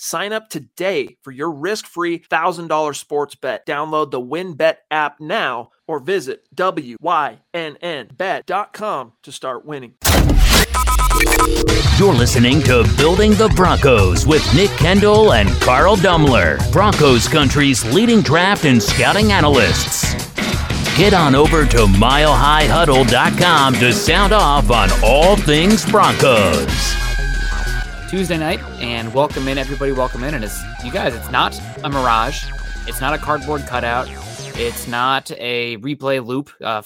[0.00, 3.66] Sign up today for your risk-free $1,000 sports bet.
[3.66, 7.02] Download the WynnBET app now or visit wynnbet.com
[9.24, 9.94] to start winning.
[11.98, 18.20] You're listening to Building the Broncos with Nick Kendell and Carl Dumler, Broncos country's leading
[18.20, 20.14] draft and scouting analysts.
[20.96, 27.07] Get on over to milehighhuddle.com to sound off on all things Broncos.
[28.08, 29.92] Tuesday night, and welcome in, everybody.
[29.92, 30.32] Welcome in.
[30.32, 32.42] And it's you guys, it's not a mirage,
[32.86, 34.08] it's not a cardboard cutout,
[34.56, 36.80] it's not a replay loop uh,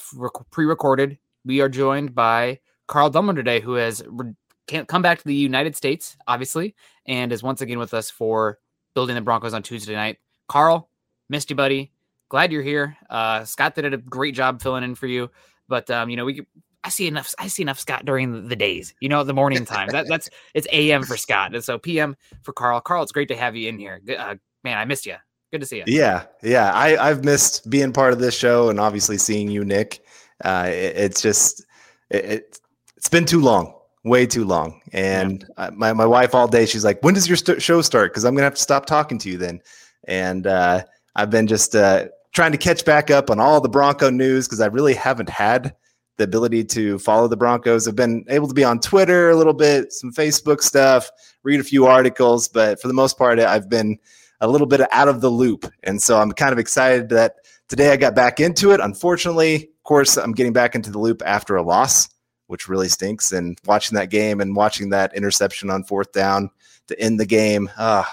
[0.51, 1.19] pre recorded.
[1.45, 2.59] We are joined by
[2.89, 4.35] Carl Dumler today, who has re-
[4.67, 6.75] come back to the United States, obviously,
[7.07, 8.59] and is once again with us for
[8.93, 10.19] building the Broncos on Tuesday night.
[10.49, 10.89] Carl,
[11.29, 11.93] missed you, buddy.
[12.31, 12.97] Glad you're here.
[13.09, 15.31] Uh, Scott did a great job filling in for you,
[15.69, 16.45] but um, you know we
[16.85, 17.35] I see enough.
[17.39, 18.95] I see enough Scott during the days.
[19.01, 19.89] You know, the morning time.
[19.89, 22.81] That, that's it's AM for Scott, and so PM for Carl.
[22.81, 24.01] Carl, it's great to have you in here.
[24.19, 25.17] Uh, man, I missed you.
[25.53, 25.85] Good to see you.
[25.87, 26.73] Yeah, yeah.
[26.73, 30.03] I I've missed being part of this show and obviously seeing you, Nick.
[30.45, 31.65] Uh, it, it's just
[32.11, 32.61] it, it,
[32.97, 33.75] has been too long,
[34.05, 34.81] way too long.
[34.93, 35.71] And yeah.
[35.75, 38.35] my my wife all day, she's like, "When does your st- show start?" Because I'm
[38.35, 39.61] gonna have to stop talking to you then.
[40.09, 40.83] And uh,
[41.15, 44.61] I've been just uh, trying to catch back up on all the Bronco news because
[44.61, 45.77] I really haven't had
[46.19, 47.89] the ability to follow the Broncos.
[47.89, 51.11] I've been able to be on Twitter a little bit, some Facebook stuff,
[51.43, 53.99] read a few articles, but for the most part, I've been
[54.41, 55.67] a little bit out of the loop.
[55.85, 57.37] And so I'm kind of excited that
[57.69, 58.81] today I got back into it.
[58.81, 62.09] Unfortunately, of course, I'm getting back into the loop after a loss,
[62.49, 63.33] which really stinks.
[63.33, 66.51] And watching that game and watching that interception on fourth down
[66.89, 68.05] to end the game, uh,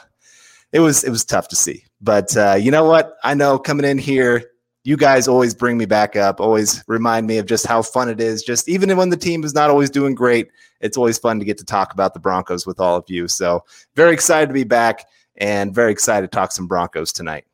[0.72, 1.84] it was it was tough to see.
[2.00, 3.18] But uh, you know what?
[3.24, 4.52] I know coming in here,
[4.84, 8.22] you guys always bring me back up, always remind me of just how fun it
[8.22, 8.44] is.
[8.44, 11.58] Just even when the team is not always doing great, it's always fun to get
[11.58, 13.28] to talk about the Broncos with all of you.
[13.28, 13.64] So,
[13.96, 15.08] very excited to be back
[15.38, 17.46] and very excited to talk some Broncos tonight.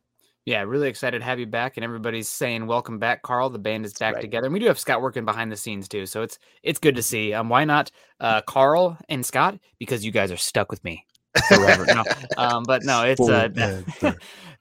[0.45, 3.49] Yeah, really excited to have you back, and everybody's saying welcome back, Carl.
[3.49, 4.21] The band is back right.
[4.21, 6.95] together, and we do have Scott working behind the scenes too, so it's it's good
[6.97, 7.33] to see.
[7.33, 9.57] Um, why not uh, Carl and Scott?
[9.79, 11.03] Because you guys are stuck with me
[11.47, 11.85] forever.
[11.93, 12.03] no,
[12.37, 13.47] um, but no, it's uh,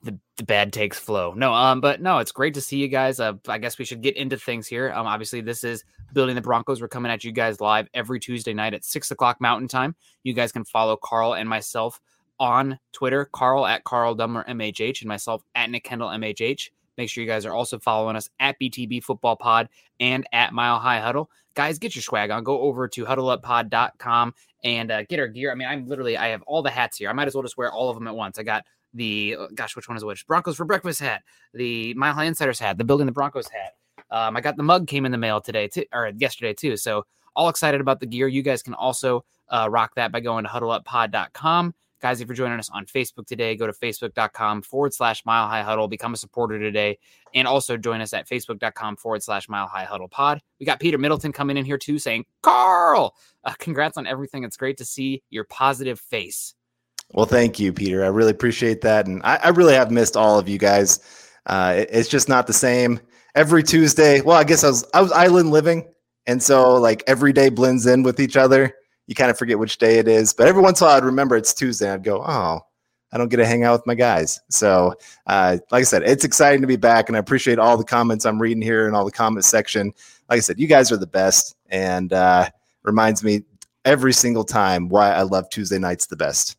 [0.05, 1.33] the, the bad takes flow.
[1.35, 3.21] No, um, but no, it's great to see you guys.
[3.21, 4.93] Uh, I guess we should get into things here.
[4.93, 6.81] Um, obviously, this is building the Broncos.
[6.81, 9.95] We're coming at you guys live every Tuesday night at six o'clock Mountain Time.
[10.23, 12.01] You guys can follow Carl and myself
[12.41, 16.71] on Twitter, Carl at Carl Dumler MHH, and myself at Nick Kendell MHH.
[16.97, 19.69] Make sure you guys are also following us at BTB Football Pod
[20.01, 21.31] and at Mile High Huddle.
[21.55, 22.45] Guys, get your swag on.
[22.45, 24.35] Go over to huddleuppod.com
[24.65, 25.53] and uh, get our gear.
[25.53, 27.11] I mean, I'm literally, I have all the hats here.
[27.11, 28.39] I might as well just wear all of them at once.
[28.39, 28.65] I got
[28.95, 30.27] the, uh, gosh, which one is which?
[30.27, 33.75] Broncos for Breakfast hat, the Mile High Insiders hat, the Building the Broncos hat.
[34.11, 36.77] Um, I got the mug came in the mail today, too, or yesterday, too.
[36.77, 37.05] So
[37.37, 38.29] all excited about the gear.
[38.29, 41.75] You guys can also uh, rock that by going to huddleuppod.com.
[42.05, 45.63] Guys, if you're joining us on Facebook today, go to facebook.com forward slash mile high
[45.63, 46.99] huddle, become a supporter today,
[47.35, 50.43] and also join us at facebook.com forward slash mile high huddle pod.
[50.61, 54.45] We got Peter Middleton coming in here too saying, Carl, uh, congrats on everything.
[54.45, 56.53] It's great to see your positive face.
[57.15, 58.05] Well, thank you, Peter.
[58.05, 59.07] I really appreciate that.
[59.07, 61.01] And I, I really have missed all of you guys.
[61.47, 63.01] Uh, it, it's just not the same
[63.35, 64.21] every Tuesday.
[64.21, 65.89] Well, I guess I was, I was island living.
[66.27, 68.75] And so like every day blends in with each other
[69.07, 70.33] you kind of forget which day it is.
[70.33, 71.91] But every once in a while, I'd remember it's Tuesday.
[71.91, 72.61] I'd go, oh,
[73.13, 74.41] I don't get to hang out with my guys.
[74.51, 74.95] So,
[75.27, 78.27] uh, like I said, it's exciting to be back, and I appreciate all the comments
[78.27, 79.93] I'm reading here and all the comment section.
[80.29, 82.49] Like I said, you guys are the best, and uh,
[82.83, 83.43] reminds me
[83.85, 86.57] every single time why I love Tuesday nights the best.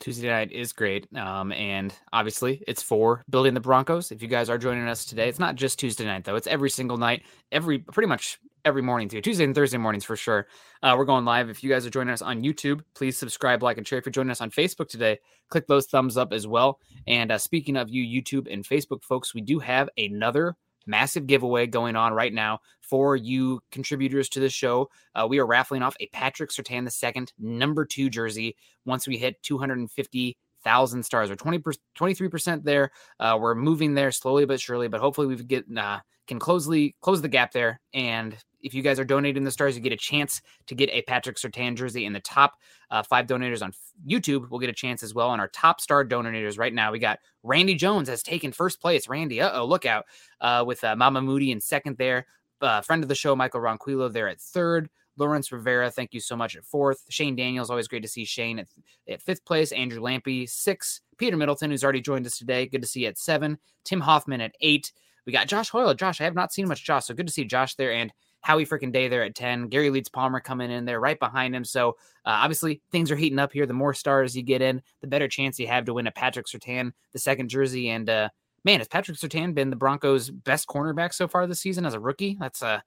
[0.00, 1.06] Tuesday night is great.
[1.14, 4.10] Um, and obviously, it's for building the Broncos.
[4.10, 6.36] If you guys are joining us today, it's not just Tuesday night, though.
[6.36, 9.20] It's every single night, every pretty much every morning too.
[9.20, 10.46] Tuesday and Thursday mornings for sure.
[10.82, 11.48] Uh, we're going live.
[11.48, 13.98] If you guys are joining us on YouTube, please subscribe, like, and share.
[13.98, 15.18] If you're joining us on Facebook today,
[15.48, 16.78] click those thumbs up as well.
[17.06, 20.56] And uh, speaking of you, YouTube and Facebook folks, we do have another
[20.86, 24.88] massive giveaway going on right now for you contributors to the show.
[25.14, 29.42] Uh, we are raffling off a Patrick Surtain II number two jersey once we hit
[29.42, 31.58] 250 thousand stars or 20
[31.98, 35.98] 23% there uh, we're moving there slowly but surely but hopefully we get uh,
[36.30, 39.80] can closely close the gap there and if you guys are donating the stars, you
[39.80, 42.04] get a chance to get a Patrick Surtain jersey.
[42.04, 42.56] In the top
[42.90, 43.72] uh, five donators on
[44.06, 45.32] YouTube will get a chance as well.
[45.32, 49.08] And our top star donators right now, we got Randy Jones has taken first place.
[49.08, 50.04] Randy, uh oh, look out
[50.42, 52.26] uh, with uh, Mama Moody in second there.
[52.60, 54.90] uh, friend of the show, Michael Ronquillo, there at third.
[55.16, 57.04] Lawrence Rivera, thank you so much at fourth.
[57.10, 58.68] Shane Daniels, always great to see Shane at,
[59.08, 59.72] at fifth place.
[59.72, 61.00] Andrew Lampy, six.
[61.18, 63.58] Peter Middleton, who's already joined us today, good to see you at seven.
[63.84, 64.92] Tim Hoffman at eight.
[65.30, 65.94] We got Josh Hoyle.
[65.94, 67.92] Josh, I have not seen much Josh, so good to see Josh there.
[67.92, 69.68] And Howie freaking Day there at 10.
[69.68, 71.64] Gary Leeds Palmer coming in there right behind him.
[71.64, 71.90] So
[72.26, 73.64] uh, obviously things are heating up here.
[73.64, 76.46] The more stars you get in, the better chance you have to win a Patrick
[76.46, 77.90] Surtain, the second jersey.
[77.90, 78.30] And uh,
[78.64, 82.00] man, has Patrick Surtain been the Broncos' best cornerback so far this season as a
[82.00, 82.36] rookie?
[82.40, 82.80] That's uh,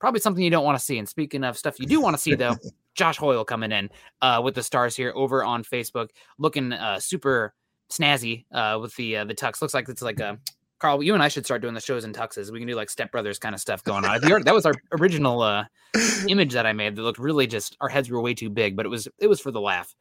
[0.00, 0.96] probably something you don't want to see.
[0.96, 2.56] And speaking of stuff you do want to see, though,
[2.94, 3.90] Josh Hoyle coming in
[4.22, 7.52] uh, with the stars here over on Facebook, looking uh, super
[7.90, 9.60] snazzy uh, with the uh, the tux.
[9.60, 10.38] Looks like it's like a
[10.82, 12.50] Carl, you and I should start doing the shows in tuxes.
[12.50, 14.20] We can do like Step Brothers kind of stuff going on.
[14.20, 15.64] that was our original uh,
[16.28, 18.84] image that I made that looked really just our heads were way too big, but
[18.84, 19.94] it was it was for the laugh.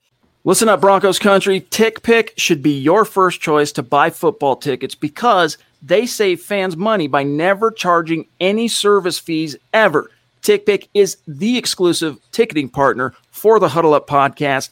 [0.43, 1.61] Listen up, Broncos country.
[1.61, 7.07] TickPick should be your first choice to buy football tickets because they save fans money
[7.07, 10.09] by never charging any service fees ever.
[10.41, 14.71] TickPick is the exclusive ticketing partner for the Huddle Up podcast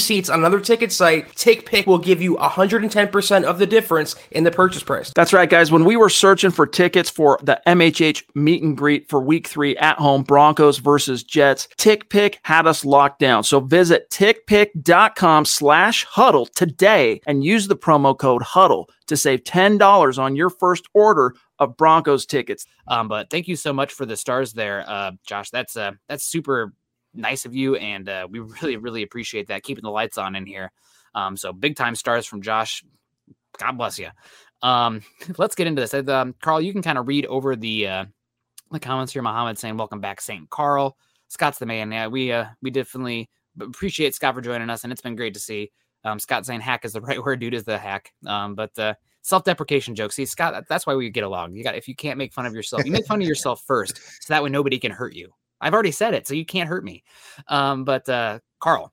[0.00, 4.50] seats on another ticket site, TickPick will give you 110% of the difference in the
[4.50, 5.12] purchase price.
[5.14, 5.70] That's right, guys.
[5.70, 9.76] When we were searching for tickets for the MHH meet and greet for week three
[9.76, 13.44] at home, Broncos versus Jets, TickPick had us locked down.
[13.44, 20.18] So visit tickpick.com slash huddle today and use the promo code huddle to save $10
[20.18, 22.66] on your first order of Broncos tickets.
[22.88, 25.50] Um, but thank you so much for the stars there, uh, Josh.
[25.50, 26.72] That's uh, that's super
[27.14, 29.62] nice of you, and uh, we really, really appreciate that.
[29.62, 30.72] Keeping the lights on in here.
[31.14, 32.84] Um, so big time stars from Josh.
[33.58, 34.08] God bless you.
[34.62, 35.02] Um,
[35.38, 35.94] let's get into this.
[36.08, 38.04] Um, Carl, you can kind of read over the uh,
[38.70, 39.22] the comments here.
[39.22, 40.96] Mohammed saying, "Welcome back, Saint Carl."
[41.28, 41.92] Scott's the man.
[41.92, 43.30] Yeah, we uh, we definitely
[43.60, 45.70] appreciate Scott for joining us, and it's been great to see.
[46.04, 48.12] Um, Scott saying hack is the right word, dude is the hack.
[48.26, 50.16] Um, but uh, self-deprecation jokes.
[50.16, 51.54] See, Scott, that's why we get along.
[51.54, 53.96] You got if you can't make fun of yourself, you make fun of yourself first,
[53.96, 55.32] so that way nobody can hurt you.
[55.60, 57.04] I've already said it, so you can't hurt me.
[57.48, 58.92] Um, but uh, Carl,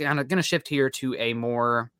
[0.00, 1.90] I'm going to shift here to a more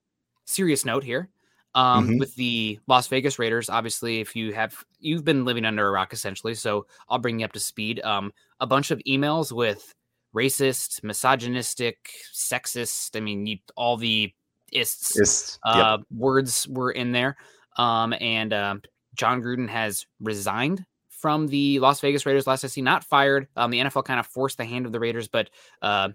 [0.45, 1.29] serious note here.
[1.75, 2.19] Um, mm-hmm.
[2.19, 6.13] with the Las Vegas Raiders, obviously, if you have you've been living under a rock
[6.13, 8.01] essentially, so I'll bring you up to speed.
[8.01, 9.95] Um, a bunch of emails with
[10.35, 13.17] racist, misogynistic, sexist.
[13.17, 14.33] I mean, you, all the
[14.73, 16.07] ists, Ist, uh, yep.
[16.11, 17.37] words were in there.
[17.77, 18.77] Um, and uh,
[19.15, 20.85] Jon Gruden has resigned
[21.21, 23.49] from the Las Vegas Raiders last I see, not fired.
[23.57, 25.51] Um, the NFL kind of forced the hand of the Raiders, but
[25.83, 26.11] uh,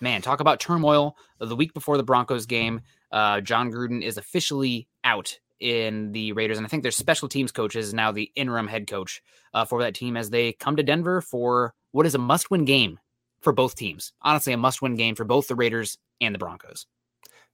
[0.00, 1.16] man, talk about turmoil.
[1.38, 6.58] The week before the Broncos game, uh, Jon Gruden is officially out in the Raiders,
[6.58, 9.22] and I think their special teams coach is now the interim head coach
[9.54, 12.98] uh, for that team as they come to Denver for what is a must-win game
[13.40, 14.12] for both teams.
[14.20, 16.86] Honestly, a must-win game for both the Raiders and the Broncos.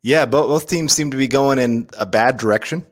[0.03, 2.85] Yeah, both, both teams seem to be going in a bad direction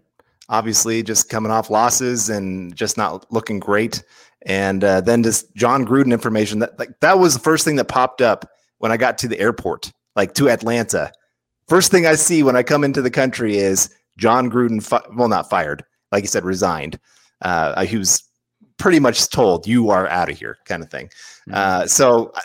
[0.50, 4.02] obviously just coming off losses and just not looking great.
[4.42, 7.86] And uh, then just Jon Gruden information that like that was the first thing that
[7.86, 8.46] popped up
[8.78, 11.12] when I got to the airport, like to Atlanta.
[11.68, 15.28] First thing I see when I come into the country is Jon Gruden, fi- well,
[15.28, 16.98] not fired, like you said, resigned.
[17.42, 18.24] Uh, he was
[18.76, 21.06] pretty much told, "You are out of here," kind of thing.
[21.48, 21.54] Mm-hmm.
[21.54, 22.32] Uh, so.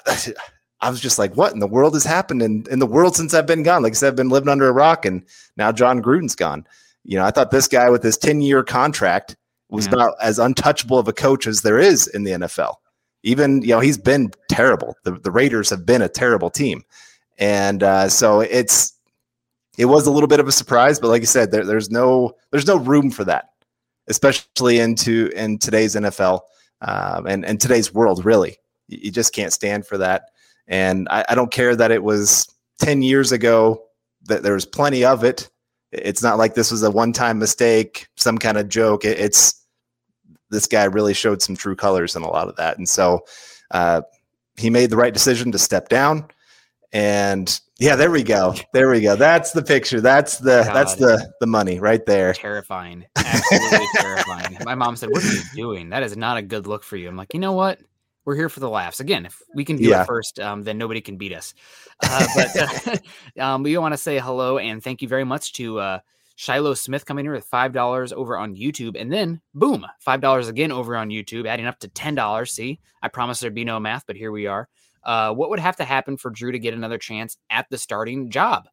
[0.82, 3.34] I was just like, what in the world has happened in, in the world since
[3.34, 3.82] I've been gone?
[3.82, 5.24] Like I said, I've been living under a rock and
[5.58, 6.68] now Jon Gruden's gone.
[7.06, 9.36] You know, I thought this guy with his 10 year contract
[9.70, 9.94] was yeah.
[9.94, 12.76] about as untouchable of a coach as there is in the NFL.
[13.24, 14.96] Even, you know, he's been terrible.
[15.04, 16.84] The, the Raiders have been a terrible team.
[17.38, 18.94] And uh, so it's,
[19.78, 22.34] it was a little bit of a surprise, but like I said, there, there's no,
[22.52, 23.50] there's no room for that,
[24.08, 26.42] especially into in today's NFL
[26.82, 28.24] um, and and today's world.
[28.26, 28.58] Really,
[28.88, 30.30] you, you just can't stand for that.
[30.68, 32.48] And I, I don't care that it was
[32.80, 33.84] 10 years ago
[34.24, 35.50] that there was plenty of it
[36.04, 39.06] it's not like this was a one-time mistake, some kind of joke.
[39.06, 39.66] It, it's
[40.50, 43.26] this guy really showed some true colors in a lot of that, and so
[43.72, 44.02] uh,
[44.58, 46.28] he made the right decision to step down.
[46.94, 48.56] And yeah, there we go.
[48.72, 49.18] There we go.
[49.18, 50.00] That's the picture.
[50.00, 52.34] That's the God, that's the the money right there.
[52.34, 53.06] Terrifying.
[53.18, 54.58] Absolutely terrifying.
[54.64, 55.90] My mom said, "What are you doing?
[55.90, 57.80] That is not a good look for you." I'm like, you know what?
[58.26, 59.00] We're here for the laughs.
[59.00, 60.02] Again, if we can do yeah.
[60.02, 61.54] it first, um, then nobody can beat us.
[62.04, 63.02] Uh, but
[63.40, 66.00] um, we want to say hello and thank you very much to uh,
[66.36, 69.00] Shiloh Smith coming here with $5 over on YouTube.
[69.00, 72.50] And then, boom, $5 again over on YouTube, adding up to $10.
[72.50, 74.68] See, I promised there'd be no math, but here we are.
[75.06, 78.30] Uh, what would have to happen for Drew to get another chance at the starting
[78.30, 78.68] job?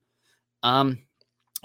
[0.65, 0.99] Um,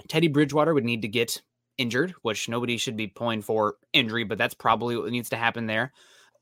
[0.06, 1.42] Teddy Bridgewater would need to get
[1.76, 5.66] injured, which nobody should be pulling for injury, but that's probably what needs to happen
[5.66, 5.92] there.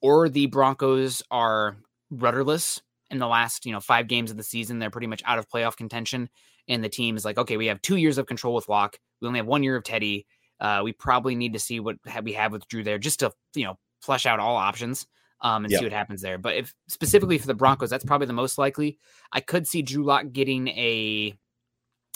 [0.03, 1.76] Or the Broncos are
[2.11, 4.79] rudderless in the last, you know, five games of the season.
[4.79, 6.29] They're pretty much out of playoff contention.
[6.69, 8.99] And the team is like, okay, we have two years of control with Lock.
[9.21, 10.26] We only have one year of Teddy.
[10.61, 13.65] Uh, we probably need to see what we have with Drew there just to, you
[13.65, 15.07] know, flush out all options
[15.41, 15.81] um, and yep.
[15.81, 16.38] see what happens there.
[16.38, 18.99] But if specifically for the Broncos, that's probably the most likely.
[19.33, 21.37] I could see Drew Lock getting a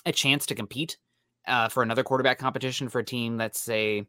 [0.07, 0.97] a chance to compete
[1.47, 3.37] uh, for another quarterback competition for a team.
[3.37, 4.07] Let's say,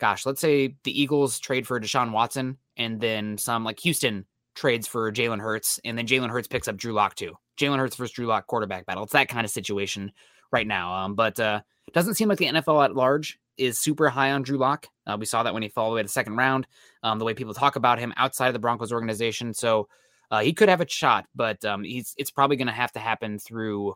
[0.00, 4.86] gosh, let's say the Eagles trade for Deshaun Watson, and then some like Houston trades
[4.86, 7.34] for Jalen Hurts, and then Jalen Hurts picks up Drew Lock too.
[7.58, 9.04] Jalen Hurts versus Drew Lock quarterback battle.
[9.04, 10.12] It's that kind of situation
[10.50, 10.92] right now.
[10.94, 11.60] Um, but uh,
[11.92, 14.88] doesn't seem like the NFL at large is super high on Drew Lock.
[15.06, 16.66] Uh, we saw that when he fell away the second round.
[17.02, 19.88] Um, the way people talk about him outside of the Broncos organization, so
[20.30, 22.98] uh, he could have a shot, but um, he's it's probably going to have to
[22.98, 23.94] happen through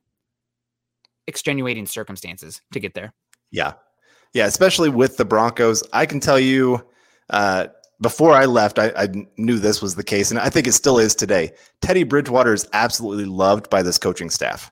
[1.27, 3.13] extenuating circumstances to get there.
[3.51, 3.75] Yeah,
[4.33, 5.83] yeah, especially with the Broncos.
[5.93, 6.85] I can tell you.
[7.29, 7.69] Uh,
[8.01, 10.99] before I left, I, I, knew this was the case, and I think it still
[10.99, 11.53] is today.
[11.83, 14.71] Teddy Bridgewater is absolutely loved by this coaching staff.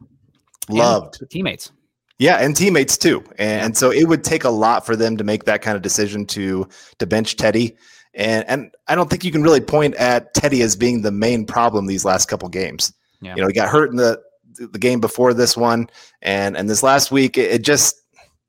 [0.69, 1.71] Loved teammates.
[2.19, 3.23] Yeah, and teammates too.
[3.39, 5.83] And, and, so it would take a lot for them to make that kind of
[5.83, 6.69] decision to
[6.99, 7.77] to bench Teddy.
[8.15, 11.47] And and I don't think you can really point at Teddy as being the main
[11.47, 12.93] problem these last couple games.
[13.21, 13.37] Yeah.
[13.37, 14.21] You know, he got hurt in the
[14.55, 15.89] the game before this one,
[16.21, 18.03] and and this last week it, it just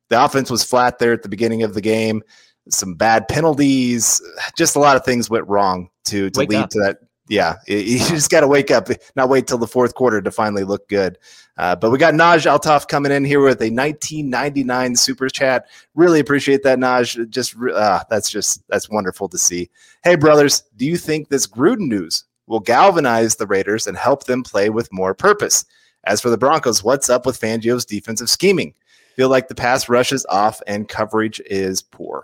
[0.10, 2.24] the offense was flat there at the beginning of the game.
[2.70, 4.22] Some bad penalties,
[4.58, 6.70] just a lot of things went wrong to to Wake lead up.
[6.72, 6.98] to that
[7.30, 10.64] yeah, you just got to wake up, not wait till the fourth quarter to finally
[10.64, 11.18] look good.
[11.58, 15.68] Uh, but we got Naj Altaf coming in here with a 1999 super chat.
[15.94, 17.30] Really appreciate that, Naj.
[17.30, 19.70] Just uh, that's just that's wonderful to see.
[20.04, 24.42] Hey, brothers, do you think this Gruden news will galvanize the Raiders and help them
[24.42, 25.66] play with more purpose?
[26.06, 28.74] As for the Broncos, what's up with Fangio's defensive scheming?
[29.16, 32.24] Feel like the pass rush is off and coverage is poor.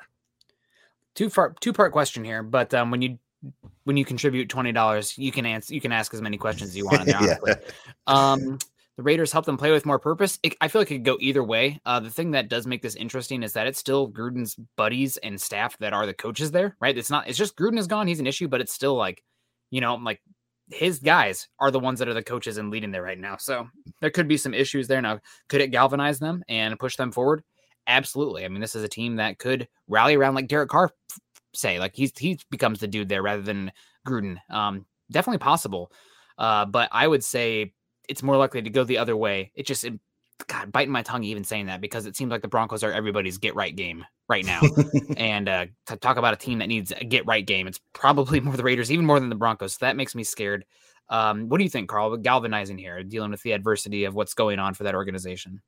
[1.15, 3.17] Two part two part question here, but um, when you
[3.85, 6.77] when you contribute twenty dollars, you can answer you can ask as many questions as
[6.77, 7.07] you want.
[7.07, 7.37] yeah.
[8.07, 8.59] Um,
[8.97, 10.39] the Raiders help them play with more purpose.
[10.41, 11.81] It, I feel like it could go either way.
[11.85, 15.39] Uh, the thing that does make this interesting is that it's still Gruden's buddies and
[15.39, 16.97] staff that are the coaches there, right?
[16.97, 17.27] It's not.
[17.27, 18.07] It's just Gruden is gone.
[18.07, 19.21] He's an issue, but it's still like,
[19.69, 20.21] you know, like
[20.69, 23.37] his guys are the ones that are the coaches and leading there right now.
[23.37, 23.67] So
[24.01, 25.01] there could be some issues there.
[25.01, 25.19] Now,
[25.49, 27.43] could it galvanize them and push them forward?
[27.87, 28.45] Absolutely.
[28.45, 30.91] I mean, this is a team that could rally around like Derek Carr
[31.53, 31.79] say.
[31.79, 33.71] Like he's he becomes the dude there rather than
[34.07, 34.37] Gruden.
[34.49, 35.91] Um, definitely possible.
[36.37, 37.73] Uh, but I would say
[38.09, 39.51] it's more likely to go the other way.
[39.55, 39.99] It just it,
[40.47, 43.37] God biting my tongue even saying that because it seems like the Broncos are everybody's
[43.37, 44.61] get right game right now.
[45.17, 48.39] and uh, to talk about a team that needs a get right game, it's probably
[48.41, 49.73] more the Raiders, even more than the Broncos.
[49.73, 50.65] So that makes me scared.
[51.09, 52.17] Um, what do you think, Carl?
[52.17, 55.61] Galvanizing here, dealing with the adversity of what's going on for that organization.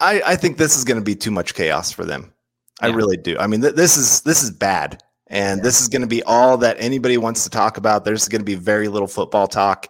[0.00, 2.32] I, I think this is going to be too much chaos for them.
[2.80, 3.36] I really do.
[3.38, 5.62] I mean, th- this is this is bad, and yeah.
[5.62, 8.04] this is going to be all that anybody wants to talk about.
[8.04, 9.88] There's going to be very little football talk.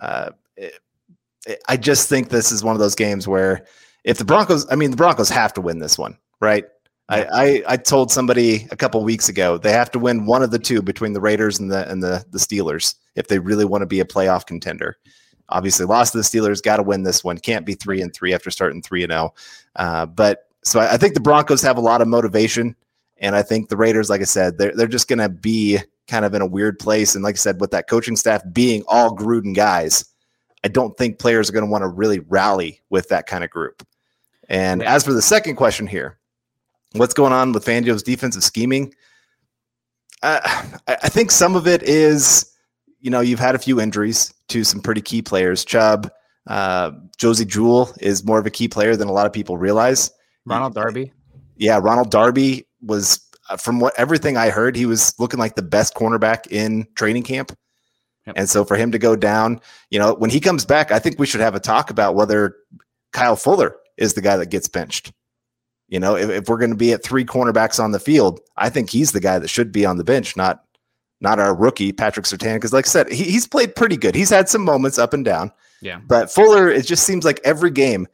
[0.00, 0.74] Uh, it,
[1.46, 3.66] it, I just think this is one of those games where
[4.04, 6.64] if the Broncos, I mean, the Broncos have to win this one, right?
[7.10, 7.28] Yeah.
[7.30, 10.50] I, I, I told somebody a couple weeks ago they have to win one of
[10.50, 13.82] the two between the Raiders and the and the the Steelers if they really want
[13.82, 14.96] to be a playoff contender.
[15.52, 17.38] Obviously, lost to the Steelers, got to win this one.
[17.38, 19.34] Can't be three and three after starting three and zero.
[19.76, 19.84] Oh.
[19.84, 22.74] Uh, but so I, I think the Broncos have a lot of motivation,
[23.18, 25.78] and I think the Raiders, like I said, they're they're just going to be
[26.08, 27.14] kind of in a weird place.
[27.14, 30.04] And like I said, with that coaching staff being all Gruden guys,
[30.64, 33.50] I don't think players are going to want to really rally with that kind of
[33.50, 33.86] group.
[34.48, 36.18] And as for the second question here,
[36.94, 38.94] what's going on with Fangio's defensive scheming?
[40.22, 40.40] Uh,
[40.86, 42.51] I think some of it is,
[43.02, 45.64] you know, you've had a few injuries to some pretty key players.
[45.64, 46.10] Chubb,
[46.46, 50.10] uh, Josey Jewell is more of a key player than a lot of people realize.
[50.46, 51.12] Ronald Darby.
[51.56, 55.62] Yeah, Ronald Darby was uh, from what everything I heard, he was looking like the
[55.62, 57.56] best cornerback in training camp.
[58.26, 58.36] Yep.
[58.38, 61.18] And so for him to go down, you know, when he comes back, I think
[61.18, 62.56] we should have a talk about whether
[63.12, 65.12] Kyle Fuller is the guy that gets benched.
[65.88, 68.70] You know, if, if we're going to be at three cornerbacks on the field, I
[68.70, 70.64] think he's the guy that should be on the bench, not
[71.22, 72.56] not our rookie Patrick Surtain.
[72.56, 74.14] Because, like I said, he, he's played pretty good.
[74.14, 75.50] He's had some moments up and down.
[75.80, 76.00] Yeah.
[76.06, 78.06] But Fuller, it just seems like every game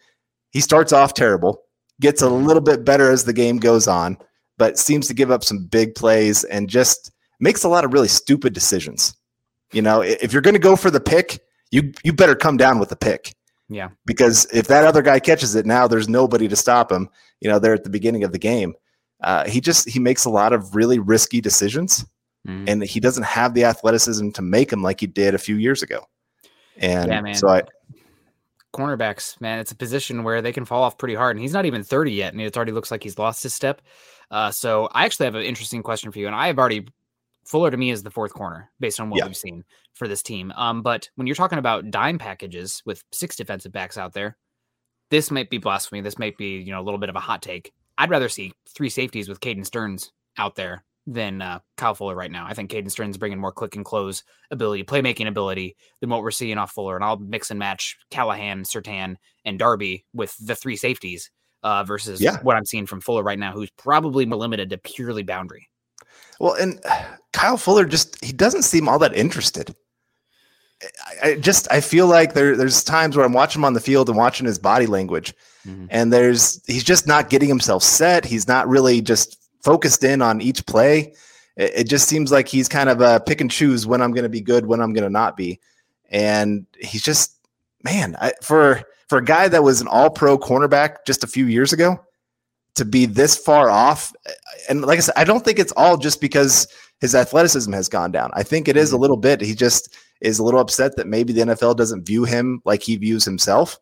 [0.51, 1.63] he starts off terrible
[2.01, 4.17] gets a little bit better as the game goes on,
[4.57, 7.11] but seems to give up some big plays and just
[7.41, 9.15] makes a lot of really stupid decisions.
[9.73, 12.79] You know, if you're going to go for the pick, you you better come down
[12.79, 13.35] with the pick.
[13.69, 13.91] Yeah.
[14.07, 17.09] Because if that other guy catches it now, there's nobody to stop him.
[17.41, 18.75] You know, they're at the beginning of the game.
[19.23, 22.05] Uh, he just he makes a lot of really risky decisions,
[22.47, 22.69] Mhm.
[22.69, 25.83] and he doesn't have the athleticism to make him like he did a few years
[25.83, 26.07] ago.
[26.77, 27.63] And Yeah, so I,
[28.75, 31.37] cornerbacks, man, it's a position where they can fall off pretty hard.
[31.37, 33.83] And he's not even 30 yet, and it already looks like he's lost his step.
[34.31, 36.27] Uh, so I actually have an interesting question for you.
[36.27, 36.87] And I have already
[37.47, 39.27] Fuller to me is the fourth corner based on what Yeah.
[39.27, 39.65] we've seen
[39.95, 40.53] for this team.
[40.55, 44.37] Um, but when you're talking about dime packages with six defensive backs out there,
[45.09, 46.03] this might be blasphemy.
[46.03, 47.73] This might be, you know, a little bit of a hot take.
[47.97, 52.31] I'd rather see three safeties with Caden Sterns out there than uh, Kyle Fuller right
[52.31, 52.45] now.
[52.47, 56.31] I think Caden Sterns bringing more click and close ability, playmaking ability than what we're
[56.31, 56.97] seeing off Fuller.
[56.97, 61.31] And I'll mix and match Callahan, Surtain, and Darby with the three safeties
[61.63, 62.37] uh, versus Yeah.
[62.43, 65.69] what I'm seeing from Fuller right now, who's probably more limited to purely boundary.
[66.41, 66.79] well, and
[67.33, 69.75] Kyle Fuller just he doesn't seem all that interested.
[71.23, 73.81] I, I just I feel like there there's times where I'm watching him on the
[73.81, 75.35] field and watching his body language,
[75.67, 75.89] Mhm.
[75.91, 78.25] and there's he's just not getting himself set.
[78.25, 81.15] He's not really just focused in on each play.
[81.57, 84.25] It, it just seems like he's kind of uh, pick and choose when I'm going
[84.25, 85.61] to be good, when I'm going to not be,
[86.11, 87.35] and he's just
[87.85, 91.47] man I, for for a guy that was an All Pro cornerback just a few
[91.47, 91.99] years ago
[92.75, 94.13] to be this far off.
[94.69, 96.69] And like I said, I don't think it's all just because
[97.01, 98.31] his athleticism has gone down.
[98.35, 99.41] I think it is a little bit.
[99.41, 102.97] He just is a little upset that maybe the NFL doesn't view him like he
[102.97, 103.79] views himself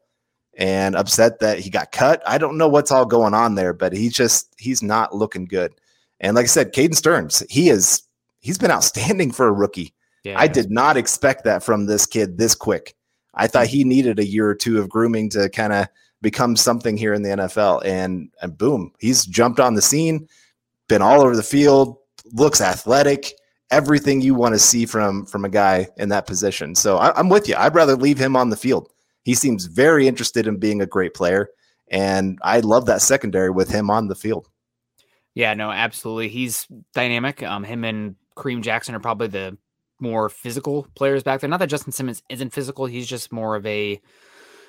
[0.56, 2.22] and upset that he got cut.
[2.26, 5.75] I don't know what's all going on there, but he's just he's not looking good.
[6.20, 8.02] And like I said, Caden Sterns, he is
[8.40, 9.94] he's been outstanding for a rookie.
[10.25, 12.94] Yeah, I did not expect that from this kid this quick.
[13.34, 15.88] I thought he needed a year or two of grooming to kind of
[16.22, 17.84] become something here in the NFL.
[17.84, 20.26] And and boom, he's jumped on the scene,
[20.88, 21.98] been all over the field,
[22.32, 23.32] looks athletic,
[23.70, 26.75] everything you want to see from from a guy in that position.
[26.75, 27.56] So I, I'm with you.
[27.56, 28.90] I'd rather leave him on the field.
[29.26, 31.49] He seems very interested in being a great player,
[31.90, 34.47] and I love that secondary with him on the field.
[35.35, 36.28] Yeah, no, absolutely.
[36.28, 37.42] He's dynamic.
[37.42, 39.59] Um, him and Kareem Jackson are probably the
[39.99, 41.50] more physical players back there.
[41.50, 44.00] Not that Justin Simmons isn't physical; he's just more of a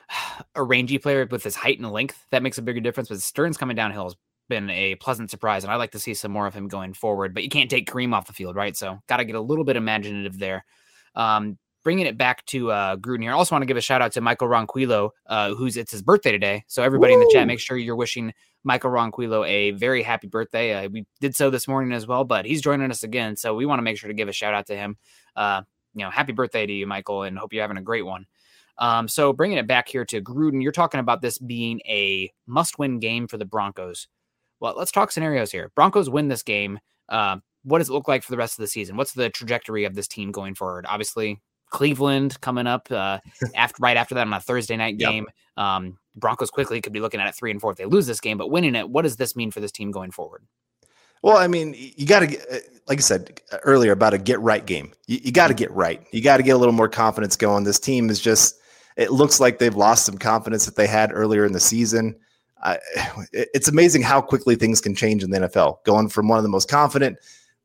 [0.55, 2.25] a rangy player with his height and length.
[2.31, 3.09] That makes a bigger difference.
[3.09, 4.15] But Stern's coming downhill has
[4.49, 7.35] been a pleasant surprise, and I like to see some more of him going forward.
[7.35, 8.75] But you can't take Kareem off the field, right?
[8.75, 10.65] So got to get a little bit imaginative there.
[11.13, 13.31] Um, bringing it back to uh, Gruden here.
[13.31, 16.01] I also want to give a shout out to Michael Ronquillo, uh, who's it's his
[16.01, 16.65] birthday today.
[16.67, 18.33] So everybody in the chat, make sure you're wishing
[18.65, 20.73] Michael Ronquillo a very happy birthday.
[20.73, 23.65] Uh, we did so this morning as well, but he's joining us again, so we
[23.65, 24.97] want to make sure to give a shout out to him.
[25.37, 25.61] Uh,
[25.93, 28.25] you know, happy birthday to you, Michael, and hope you're having a great one.
[28.77, 32.99] Um, so bringing it back here to Gruden, you're talking about this being a must-win
[32.99, 34.09] game for the Broncos.
[34.59, 35.71] Well, let's talk scenarios here.
[35.73, 36.79] Broncos win this game.
[37.07, 38.97] Uh, what does it look like for the rest of the season?
[38.97, 40.85] What's the trajectory of this team going forward?
[40.89, 43.19] Obviously, Cleveland coming up uh,
[43.55, 45.09] after right after that on a Thursday night Yep.
[45.09, 45.27] game.
[45.57, 48.19] Um, Broncos quickly could be looking at it three and four if they lose this
[48.19, 50.43] game, but winning it, what does this mean for this team going forward?
[51.23, 54.39] Well, I mean, you got to uh, like I said uh, earlier about a get
[54.39, 54.93] right game.
[55.07, 56.01] You, you got to get right.
[56.11, 57.63] You got to get a little more confidence going.
[57.63, 58.59] This team is just,
[58.95, 62.15] it looks like they've lost some confidence that they had earlier in the season.
[63.33, 66.43] It- it's amazing how quickly things can change in the NFL, going from one of
[66.43, 67.17] the most confident,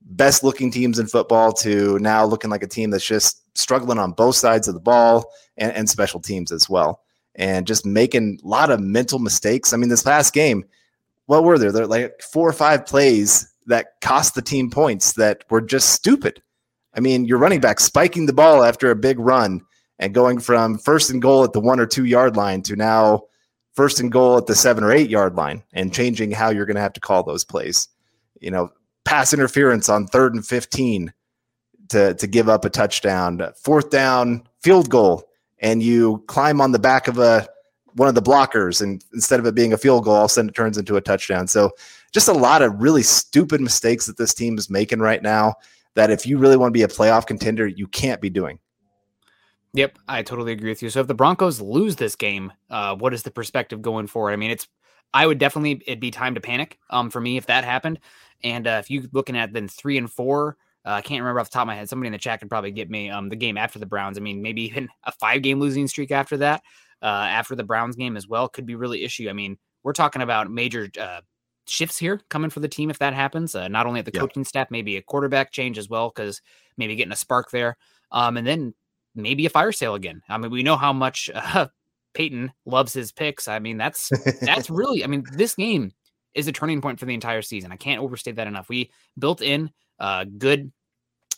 [0.03, 4.13] best looking teams in football to now looking like a team that's just struggling on
[4.13, 7.03] both sides of the ball and, and special teams as well.
[7.35, 9.73] And just making a lot of mental mistakes.
[9.73, 10.65] I mean, this past game,
[11.27, 11.73] what were there?
[11.73, 15.91] There were like four or five plays that cost the team points that were just
[15.91, 16.43] stupid.
[16.95, 19.63] I mean, your running back spiking the ball after a big run
[19.99, 23.23] and going from first and goal at the one or two yard line to now
[23.75, 26.77] first and goal at the seven or eight yard line and changing how you're going
[26.77, 27.89] to have to call those plays.
[28.41, 28.71] You know,
[29.05, 31.13] pass interference on third and 15
[31.93, 35.29] to, to give up a touchdown, fourth down, field goal,
[35.61, 37.49] and you climb on the back of a
[37.95, 40.33] one of the blockers and instead of it being a field goal, all of a
[40.33, 41.47] sudden it turns into a touchdown.
[41.47, 41.71] So
[42.13, 45.55] just a lot of really stupid mistakes that this team is making right now
[45.95, 48.59] that if you really want to be a playoff contender, you can't be doing.
[49.75, 50.91] Yep, I totally agree with you.
[50.91, 54.33] So if the Broncos lose this game, uh, what is the perspective going forward?
[54.33, 54.69] I mean, it's
[55.15, 57.99] I would definitely it'd be time to panic um, for me if that happened.
[58.43, 61.49] And uh, if you looking at then three and four, uh, I can't remember off
[61.51, 61.89] the top of my head.
[61.89, 64.19] Somebody in the chat could probably get me um, the game after the Browns.
[64.19, 66.63] I mean, maybe even a five game losing streak after that,
[67.03, 69.29] uh, after the Browns game as well, could be really issue.
[69.29, 71.21] I mean, we're talking about major uh,
[71.67, 73.55] shifts here coming for the team if that happens.
[73.55, 74.21] Uh, not only at the Yeah.
[74.21, 76.41] coaching staff, maybe a quarterback change as well, because
[76.77, 77.77] maybe getting a spark there.
[78.11, 78.75] Um, and then
[79.15, 80.23] maybe a fire sale again.
[80.29, 81.67] I mean, we know how much uh,
[82.15, 83.49] Peyton loves his picks.
[83.49, 85.05] I mean, that's that's really.
[85.05, 85.93] I mean, this game
[86.35, 87.73] is a turning point for the entire season.
[87.73, 88.69] I can't overstate that enough.
[88.69, 89.71] We built in
[90.03, 90.71] uh, good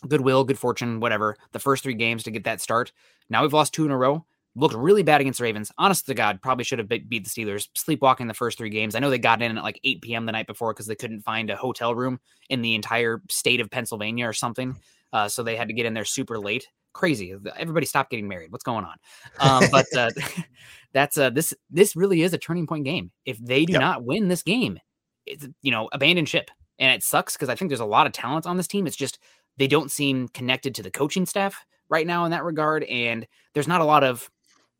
[0.07, 1.37] goodwill, good fortune, whatever.
[1.51, 2.91] The first three games to get that start.
[3.29, 4.25] Now we've lost two in a row.
[4.55, 5.71] looked really bad against the Ravens.
[5.77, 7.69] Honest to God, probably should have beat the Steelers.
[7.75, 8.95] Sleepwalking the first three games.
[8.95, 10.25] I know they got in at like 8 p.m.
[10.25, 13.69] the night before because they couldn't find a hotel room in the entire state of
[13.69, 14.75] Pennsylvania or something.
[15.13, 16.67] Uh, so they had to get in there super late.
[16.93, 17.33] Crazy.
[17.57, 18.51] Everybody stop getting married.
[18.51, 18.95] What's going on?
[19.39, 20.11] Um, but uh,
[20.93, 21.53] that's uh, this.
[21.69, 23.11] This really is a turning point game.
[23.25, 23.81] If they do yep.
[23.81, 24.79] not win this game,
[25.25, 26.49] it's you know abandon ship,
[26.79, 28.87] and it sucks because I think there's a lot of talent on this team.
[28.87, 29.19] It's just
[29.57, 33.67] they don't seem connected to the coaching staff right now in that regard, and there's
[33.67, 34.29] not a lot of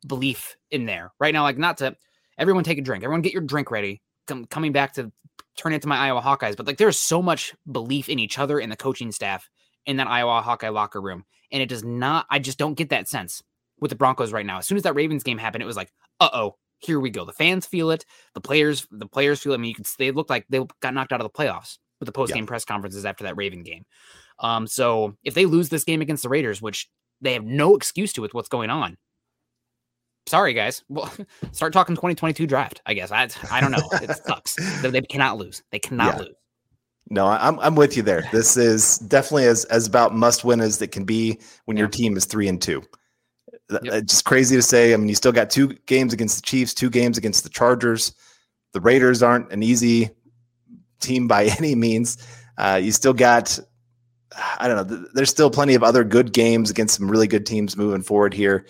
[0.06, 1.42] belief in there right now.
[1.42, 1.96] Like, not to
[2.38, 4.02] everyone take a drink, everyone get your drink ready.
[4.26, 5.12] Com- coming back to
[5.56, 8.70] turn into my Iowa Hawkeyes, but like there's so much belief in each other and
[8.70, 9.48] the coaching staff
[9.86, 12.26] in that Iowa Hawkeye locker room, and it does not.
[12.28, 13.42] I just don't get that sense
[13.80, 14.58] with the Broncos right now.
[14.58, 17.24] As soon as that Ravens game happened, it was like, uh oh, here we go.
[17.24, 18.04] The fans feel it.
[18.34, 19.52] The players, the players feel.
[19.52, 19.56] It.
[19.56, 19.86] I mean, you could.
[19.98, 22.48] They looked like they got knocked out of the playoffs with the post game yeah.
[22.48, 23.84] press conferences after that Raven game.
[24.38, 26.88] Um, so if they lose this game against the Raiders, which
[27.20, 28.96] they have no excuse to with what's going on,
[30.26, 30.82] sorry guys.
[30.90, 31.12] Well,
[31.52, 32.82] start talking 2022 draft.
[32.86, 33.88] I guess I I don't know.
[33.92, 34.56] It sucks.
[34.82, 35.62] They, cannot lose.
[35.70, 36.20] They cannot yeah.
[36.20, 36.34] lose.
[37.08, 38.28] No, I'm I'm with you there.
[38.32, 41.82] This is definitely as as about must win as it can be when yeah.
[41.82, 42.82] your team is three and two.
[43.70, 43.82] Yep.
[43.84, 44.92] It's just crazy to say.
[44.92, 48.14] I mean, you still got two games against the Chiefs, two games against the Chargers.
[48.72, 50.10] The Raiders aren't an easy
[51.00, 52.18] team by any means.
[52.58, 53.58] Uh, you still got,
[54.58, 57.76] I don't know, there's still plenty of other good games against some really good teams
[57.76, 58.66] moving forward here.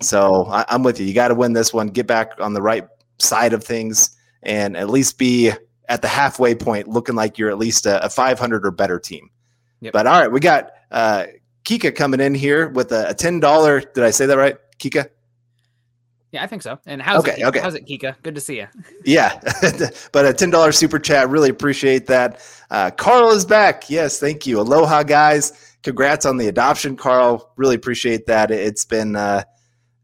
[0.00, 1.06] So I, am with you.
[1.06, 2.86] You got to win this one, get back on the right
[3.18, 5.52] side of things, and at least be
[5.88, 9.28] at the halfway point, looking like you're at least a, a 500 or better team.
[9.80, 9.92] Yep.
[9.92, 11.26] But all right, we got uh,
[11.64, 13.94] Kika coming in here with a, a $10.
[13.94, 14.56] Did I say that right?
[14.78, 15.08] Kika?
[16.32, 16.78] Yeah, I think so.
[16.86, 17.38] And how's okay, it?
[17.40, 17.48] Kika?
[17.48, 17.60] Okay.
[17.60, 18.14] How's it, Kika?
[18.22, 18.68] Good to see you.
[19.04, 19.40] Yeah,
[20.12, 21.28] but a ten dollars super chat.
[21.28, 22.40] Really appreciate that.
[22.70, 23.88] Uh, Carl is back.
[23.90, 24.60] Yes, thank you.
[24.60, 25.76] Aloha, guys.
[25.82, 27.50] Congrats on the adoption, Carl.
[27.56, 28.50] Really appreciate that.
[28.50, 29.42] It's been uh,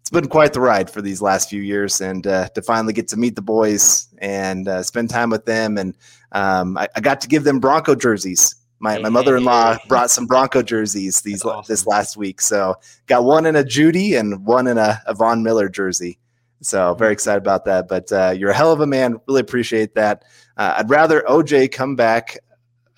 [0.01, 3.09] it's been quite the ride for these last few years, and uh, to finally get
[3.09, 5.95] to meet the boys and uh, spend time with them, and
[6.33, 8.55] um, I, I, got to give them Bronco jerseys.
[8.79, 11.65] My, my mother-in-law brought some Bronco jerseys these awesome.
[11.67, 12.41] this last week.
[12.41, 12.75] So
[13.07, 16.19] got one in a Jeudy and one in a, a Von Miller jersey.
[16.61, 17.89] So very excited about that.
[17.89, 19.19] But uh, you're a hell of a man.
[19.27, 20.25] Really appreciate that.
[20.57, 22.39] Uh, I'd rather OJ come back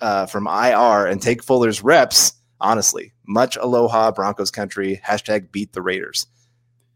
[0.01, 2.33] uh, from IR and take Fuller's reps.
[2.61, 4.99] Honestly, much aloha Broncos country.
[5.05, 6.27] Hashtag beat the Raiders.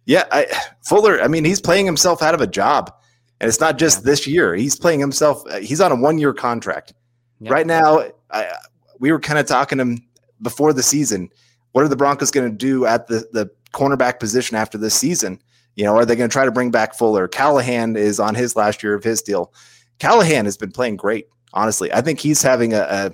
[0.05, 0.47] Yeah, I,
[0.81, 1.21] Fuller.
[1.21, 2.93] I mean, he's playing himself out of a job,
[3.39, 4.53] and it's not just this year.
[4.55, 5.41] He's playing himself.
[5.49, 6.93] Uh, he's on a one-year contract
[7.39, 7.53] yep.
[7.53, 8.03] right now.
[8.29, 8.53] I,
[8.99, 10.07] we were kind of talking to him
[10.41, 11.29] before the season.
[11.71, 15.39] What are the Broncos going to do at the the cornerback position after this season?
[15.75, 17.27] You know, are they going to try to bring back Fuller?
[17.27, 19.53] Callahan is on his last year of his deal.
[19.99, 21.91] Callahan has been playing great, honestly.
[21.91, 23.11] I think he's having a, a,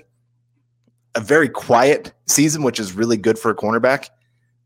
[1.16, 4.10] a very quiet season, which is really good for a cornerback.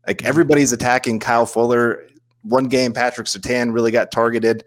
[0.06, 0.26] Like mm-hmm.
[0.26, 2.04] everybody's attacking Kyle Fuller.
[2.42, 4.64] One game, Patrick Surtain really got targeted.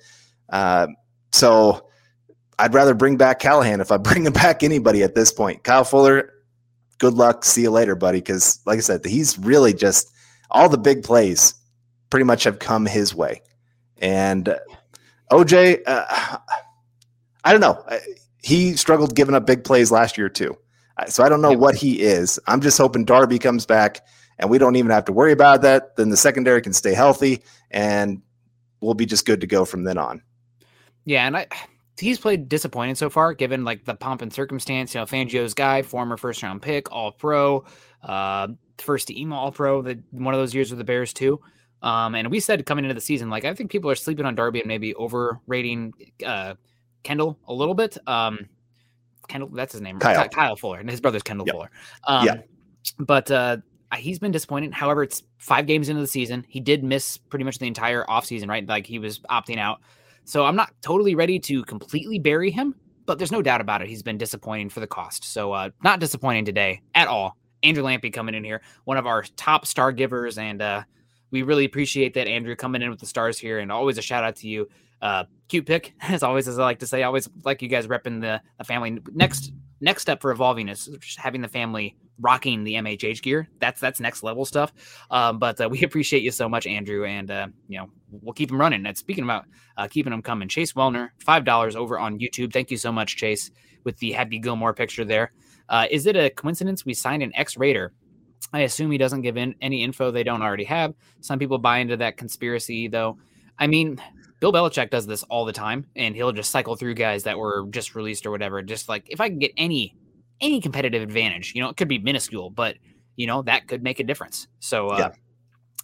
[0.50, 0.88] Uh,
[1.32, 1.88] so
[2.60, 5.64] I'd rather bring back Callahan if I bring him back anybody at this point.
[5.64, 6.34] Kyle Fuller,
[6.98, 7.46] good luck.
[7.46, 8.20] See you later, buddy.
[8.20, 10.12] Because, like I said, he's really just
[10.52, 11.54] all the big plays
[12.10, 13.42] pretty much have come his way.
[13.98, 14.60] And uh,
[15.32, 16.38] OJ, uh,
[17.44, 17.84] I don't know.
[17.88, 18.00] Uh,
[18.42, 20.58] he struggled giving up big plays last year, too.
[20.98, 22.40] Uh, so I don't know what he is.
[22.48, 24.06] I'm just hoping Darby comes back
[24.40, 25.96] and we don't even have to worry about that.
[25.96, 28.22] Then the secondary can stay healthy and
[28.82, 30.22] we'll be just good to go from then on.
[31.06, 31.26] Yeah.
[31.26, 31.48] And I
[32.00, 34.94] he's played disappointing so far, given like the pomp and circumstance.
[34.94, 37.66] You know, Fangio's guy, former first round pick, all pro,
[38.04, 41.40] uh, first team all pro, the one of those years with the Bears too.
[41.82, 44.36] Um, and we said coming into the season, like I think people are sleeping on
[44.36, 45.94] Darby and maybe overrating
[46.26, 46.56] uh,
[47.04, 47.98] Kendall a little bit.
[48.08, 48.50] Um,
[49.28, 51.54] Kendall, that's his name, Kyle, Kyle Fuller, and his brother's Kendall yep.
[51.56, 51.72] Fuller.
[52.06, 52.36] Um, yeah.
[53.00, 53.58] But uh,
[53.96, 54.72] he's been disappointing.
[54.72, 56.46] However, it's five games into the season.
[56.48, 58.66] He did miss pretty much the entire offseason, right?
[58.68, 59.82] Like he was opting out.
[60.28, 63.88] So I'm not totally ready to completely bury him, but there's no doubt about it.
[63.88, 65.24] He's been disappointing for the cost.
[65.24, 67.38] So uh, not disappointing today at all.
[67.64, 70.84] Andrew Lampy coming in here, one of our top star givers, and uh,
[71.32, 74.26] we really appreciate that Andrew coming in with the stars here, and always a shout
[74.26, 74.68] out to you.
[75.02, 77.04] Uh, cute pick, as always, as I like to say.
[77.04, 79.00] Always like you guys repping the, the family.
[79.14, 83.48] Next next step for evolving is having the family rocking the MHH gear.
[83.60, 84.74] That's that's next level stuff.
[85.12, 88.50] Um, but uh, we appreciate you so much, Andrew, and uh, you know we'll keep
[88.50, 88.86] them running.
[88.86, 89.46] And speaking about
[89.78, 92.54] uh, keeping them coming, Chase Wellner, five dollars over on YouTube.
[92.54, 93.52] Thank you so much, Chase,
[93.84, 95.34] with the Happy Gilmore picture there.
[95.70, 97.94] Uh, is it a coincidence we signed an ex Raider?
[98.54, 100.94] I assume he doesn't give in any info they don't already have.
[101.22, 103.18] Some people buy into that conspiracy, though.
[103.60, 104.00] I mean,
[104.40, 107.66] Bill Belichick does this all the time, and he'll just cycle through guys that were
[107.72, 108.62] just released or whatever.
[108.62, 109.96] Just like if I can get any
[110.42, 112.76] any competitive advantage, you know, it could be minuscule, but
[113.16, 114.48] you know that could make a difference.
[114.60, 115.10] So uh, yeah.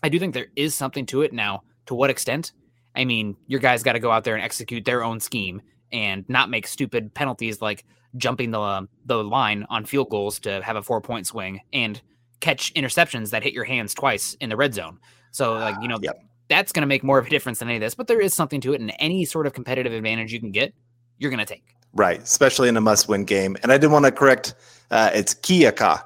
[0.04, 1.34] I do think there is something to it.
[1.34, 2.52] Now, To what extent?
[2.96, 5.62] I mean, your guys got to go out there and execute their own scheme
[5.92, 7.86] and not make stupid penalties like
[8.18, 12.02] jumping the uh, the line on field goals to have a four point swing and
[12.40, 15.00] catch interceptions that hit your hands twice in the red zone.
[15.32, 16.18] So like you know Yep.
[16.50, 17.96] that's going to make more of a difference than any of this.
[17.96, 20.74] But there is something to it, and any sort of competitive advantage you can get,
[21.18, 21.64] you're going to take.
[21.94, 23.56] Right, especially in a must-win game.
[23.62, 24.56] And I did want to correct.
[24.90, 26.04] Uh, it's Kiaka.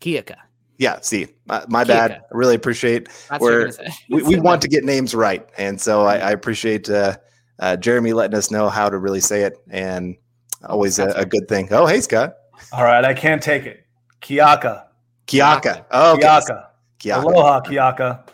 [0.00, 0.36] Kiaka.
[0.78, 2.12] Yeah, see, my, my bad.
[2.12, 3.08] I really appreciate.
[3.28, 3.68] That's what Where
[4.08, 4.22] you're.
[4.22, 7.16] We, we want to get names right, and so I, I appreciate uh,
[7.58, 10.16] uh, Jeremy letting us know how to really say it, and
[10.64, 11.68] always a, a good thing.
[11.70, 12.34] Oh, hey, Scott,
[12.72, 13.84] All right, I can't take it.
[14.22, 14.86] Kiaka.
[15.26, 15.84] Kiaka.
[15.90, 16.22] Oh, okay.
[16.22, 16.66] Kiaka.
[16.98, 17.22] Kiaka.
[17.22, 18.28] Aloha, Kiaka.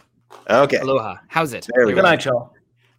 [0.49, 0.79] Okay.
[0.79, 1.17] Aloha.
[1.29, 1.67] How's it?
[1.75, 2.11] There we Good right.
[2.11, 2.55] night, y'all.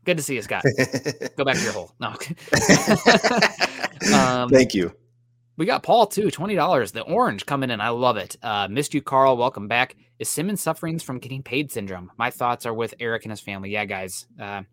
[0.09, 0.63] Good to see you, Scott.
[1.37, 1.91] Go back to your hole.
[1.99, 2.07] No.
[4.17, 4.91] um, Thank you.
[5.55, 6.31] we got Paul too.
[6.31, 6.91] Twenty dollars.
[6.91, 7.79] The orange coming in.
[7.79, 8.35] I love it.
[8.41, 9.37] Uh, missed you, Carl.
[9.37, 9.95] Welcome back.
[10.17, 12.11] Is Simmons suffering from getting paid syndrome?
[12.17, 13.69] My thoughts are with Eric and his family.
[13.69, 14.25] Yeah, guys.
[14.41, 14.63] Uh,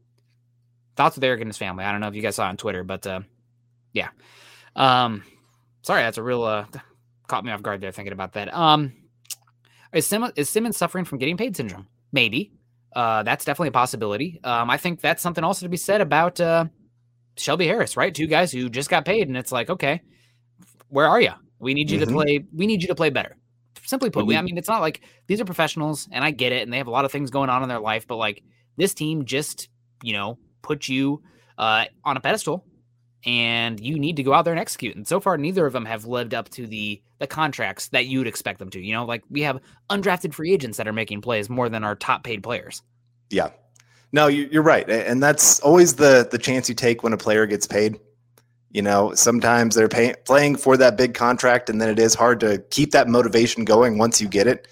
[0.96, 1.84] thoughts with Eric and his family.
[1.84, 3.20] I don't know if you guys saw on Twitter, but uh,
[3.92, 4.08] yeah.
[4.74, 5.22] Um,
[5.82, 6.64] sorry, that's a real uh,
[7.28, 8.54] caught me off guard there thinking about that.
[8.54, 8.94] Um,
[9.92, 11.88] is, Sim- is Simmons suffering from getting paid syndrome?
[12.10, 12.52] Maybe.
[12.96, 14.40] Uh, that's definitely a possibility.
[14.42, 16.64] Um, I think that's something also to be said about uh,
[17.36, 18.14] Shelby Harris, right?
[18.14, 20.00] Two guys who just got paid, and it's like, okay,
[20.88, 21.32] where are you?
[21.58, 22.12] We need you to Mhm.
[22.12, 22.44] play.
[22.54, 23.36] We need you to play better.
[23.84, 26.62] Simply put, we, I mean, it's not like these are professionals, and I get it,
[26.62, 28.42] and they have a lot of things going on in their life, but like
[28.78, 29.68] this team just,
[30.02, 31.22] you know, put you
[31.58, 32.64] uh, on a pedestal,
[33.26, 34.94] and you need to go out there and execute.
[34.96, 38.26] And so far, neither of them have lived up to the the contracts that you'd
[38.26, 38.80] expect them to.
[38.80, 39.60] You know, like we have
[39.90, 42.82] undrafted free agents that are making plays more than our top paid players.
[43.30, 43.48] Yeah.
[44.12, 47.44] No, you- you're right, and that's always the the chance you take when a player
[47.46, 47.98] gets paid.
[48.70, 52.40] You know, sometimes they're pay, playing for that big contract, and then it is hard
[52.40, 54.68] to keep that motivation going once you get it.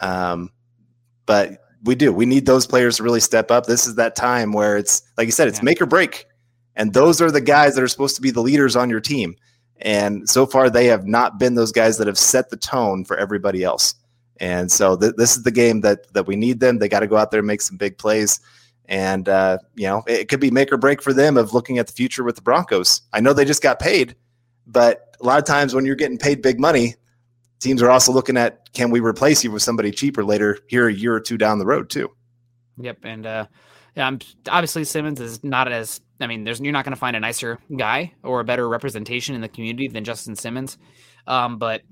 [0.00, 0.50] Um,
[1.24, 2.12] but we do.
[2.12, 3.66] We need those players to really step up.
[3.66, 5.64] This is that time where it's like you said, it's Yeah.
[5.64, 6.26] make or break,
[6.76, 9.36] and those are the guys that are supposed to be the leaders on your team.
[9.78, 13.16] And so far, they have not been those guys that have set the tone for
[13.16, 13.94] everybody else.
[14.38, 16.78] And so th- this is the game that that we need them.
[16.78, 18.40] They got to go out there and make some big plays.
[18.86, 21.78] And uh, you know, it, it could be make or break for them of looking
[21.78, 23.02] at the future with the Broncos.
[23.12, 24.16] I know they just got paid,
[24.66, 26.94] but a lot of times when you're getting paid big money,
[27.60, 30.92] teams are also looking at can we replace you with somebody cheaper later here a
[30.92, 32.10] year or two down the road too.
[32.78, 33.46] Yep, and uh,
[33.96, 36.00] yeah, I'm, obviously Simmons is not as.
[36.20, 39.34] I mean, there's you're not going to find a nicer guy or a better representation
[39.34, 40.78] in the community than Justin Simmons,
[41.26, 41.82] um, but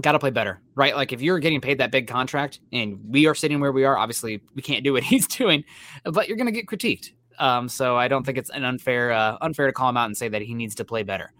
[0.00, 0.96] got to play better, right?
[0.96, 3.98] Like if you're getting paid that big contract and we are sitting where we are,
[3.98, 5.64] obviously we can't do what he's doing,
[6.04, 7.10] but you're going to get critiqued.
[7.38, 10.16] Um, so I don't think it's an unfair uh, unfair to call him out and
[10.16, 11.32] say that he needs to play better.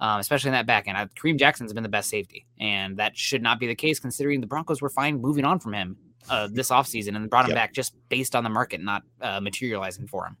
[0.00, 0.96] Um, especially in that back end.
[0.96, 4.40] Uh, Kareem Jackson's been the best safety, and that should not be the case considering
[4.40, 5.96] the Broncos were fine moving on from him
[6.30, 7.56] uh, this offseason and brought him Yep.
[7.56, 10.36] back just based on the market not uh, materializing for him.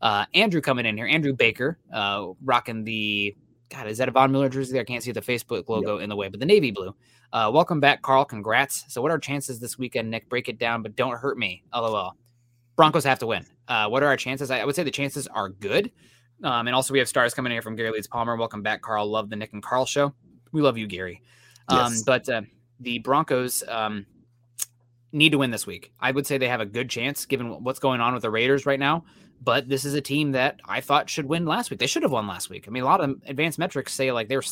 [0.00, 3.36] Uh, Andrew coming in here, Andrew Baker, uh, rocking the
[3.70, 4.80] God, is that a Von Miller jersey?
[4.80, 6.94] I can't see the Facebook logo in the way, but the navy blue.
[7.32, 8.24] Uh, welcome back, Carl.
[8.24, 8.84] Congrats.
[8.88, 10.28] So, what are our chances this weekend, Nick?
[10.28, 11.62] Break it down, but don't hurt me.
[11.72, 12.16] LOL.
[12.74, 13.46] Broncos have to win.
[13.68, 14.50] Uh, what are our chances?
[14.50, 15.92] I, I would say the chances are good.
[16.42, 18.36] Um, and also, we have stars coming in here from Gary Leeds Palmer.
[18.36, 19.06] Welcome back, Carl.
[19.08, 20.12] Love the Nick and Carl show.
[20.50, 21.22] We love you, Gary.
[21.68, 22.02] Um, Yes.
[22.02, 22.42] But uh,
[22.80, 24.04] the Broncos um,
[25.12, 25.92] need to win this week.
[26.00, 28.66] I would say they have a good chance given what's going on with the Raiders
[28.66, 29.04] right now.
[29.42, 31.80] But this is a team that I thought should win last week.
[31.80, 32.66] They should have won last week.
[32.68, 34.42] I mean, a lot of advanced metrics say like they're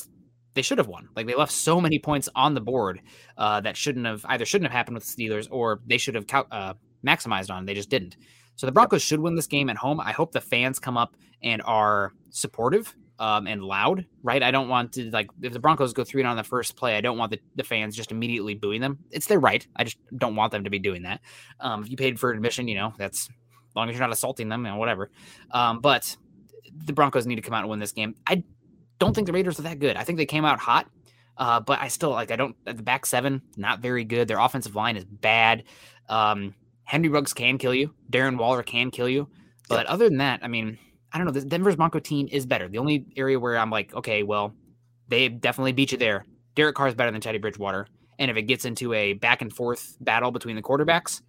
[0.55, 1.09] they should have won.
[1.15, 3.01] Like they left so many points on the board
[3.37, 6.27] uh, that shouldn't have either shouldn't have happened with the Steelers or they should have
[6.51, 6.75] uh,
[7.07, 7.67] maximized on.
[7.67, 8.17] They just didn't.
[8.57, 10.01] So the Broncos should win this game at home.
[10.01, 14.07] I hope the fans come up and are supportive um, and loud.
[14.23, 14.43] Right?
[14.43, 16.97] I don't want to like if the Broncos go three and on the first play.
[16.97, 18.99] I don't want the, the fans just immediately booing them.
[19.11, 19.65] It's their right.
[19.77, 21.21] I just don't want them to be doing that.
[21.61, 23.29] Um, if you paid for admission, you know that's
[23.79, 25.11] long as you're not assaulting them and whatever.
[25.51, 26.17] Um, but
[26.85, 28.15] the Broncos need to come out and win this game.
[28.27, 28.45] I
[28.99, 29.97] don't think the Raiders are that good.
[29.97, 30.89] I think they came out hot,
[31.37, 32.31] uh, but I still like.
[32.31, 32.57] I don't.
[32.65, 34.29] The back seven not very good.
[34.29, 35.65] Their offensive line is bad.
[36.09, 37.95] Um, Henry Ruggs can kill you.
[38.11, 39.29] Darren Waller can kill you.
[39.69, 40.79] But other than that, I mean,
[41.13, 41.33] I don't know.
[41.33, 42.69] The Denver's Bronco team is better.
[42.69, 44.55] The only area where I'm like, okay, well,
[45.09, 46.25] they definitely beat you there.
[46.55, 47.87] Derek Carr is better than Teddy Bridgewater.
[48.19, 51.23] And if it gets into a back and forth battle between the quarterbacks,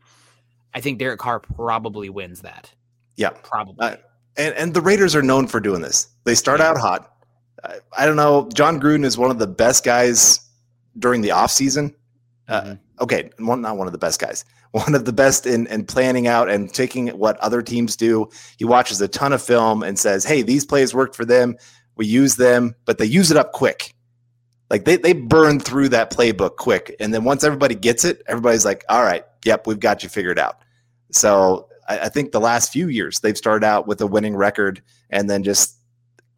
[0.73, 2.71] I think Derek Carr probably wins that.
[3.15, 3.29] Yeah.
[3.29, 3.75] Probably.
[3.79, 3.95] Uh,
[4.37, 6.07] and and the Raiders are known for doing this.
[6.23, 7.11] They start out hot.
[7.63, 8.49] I, I don't know.
[8.53, 10.39] Jon Gruden is one of the best guys
[10.97, 11.93] during the offseason.
[12.47, 12.79] Uh, Mhm.
[13.01, 14.43] Okay, one not one of the best guys.
[14.71, 18.29] One of the best in, in planning out and taking what other teams do.
[18.59, 21.55] He watches a ton of film and says, "Hey, these plays worked for them.
[21.95, 23.95] We use them, but they use it up quick.
[24.69, 28.65] Like they they burn through that playbook quick, and then once everybody gets it, everybody's
[28.65, 30.57] like, "All right, yep, we've got you figured out."
[31.11, 34.81] So I, I think the last few years they've started out with a winning record
[35.09, 35.75] and then just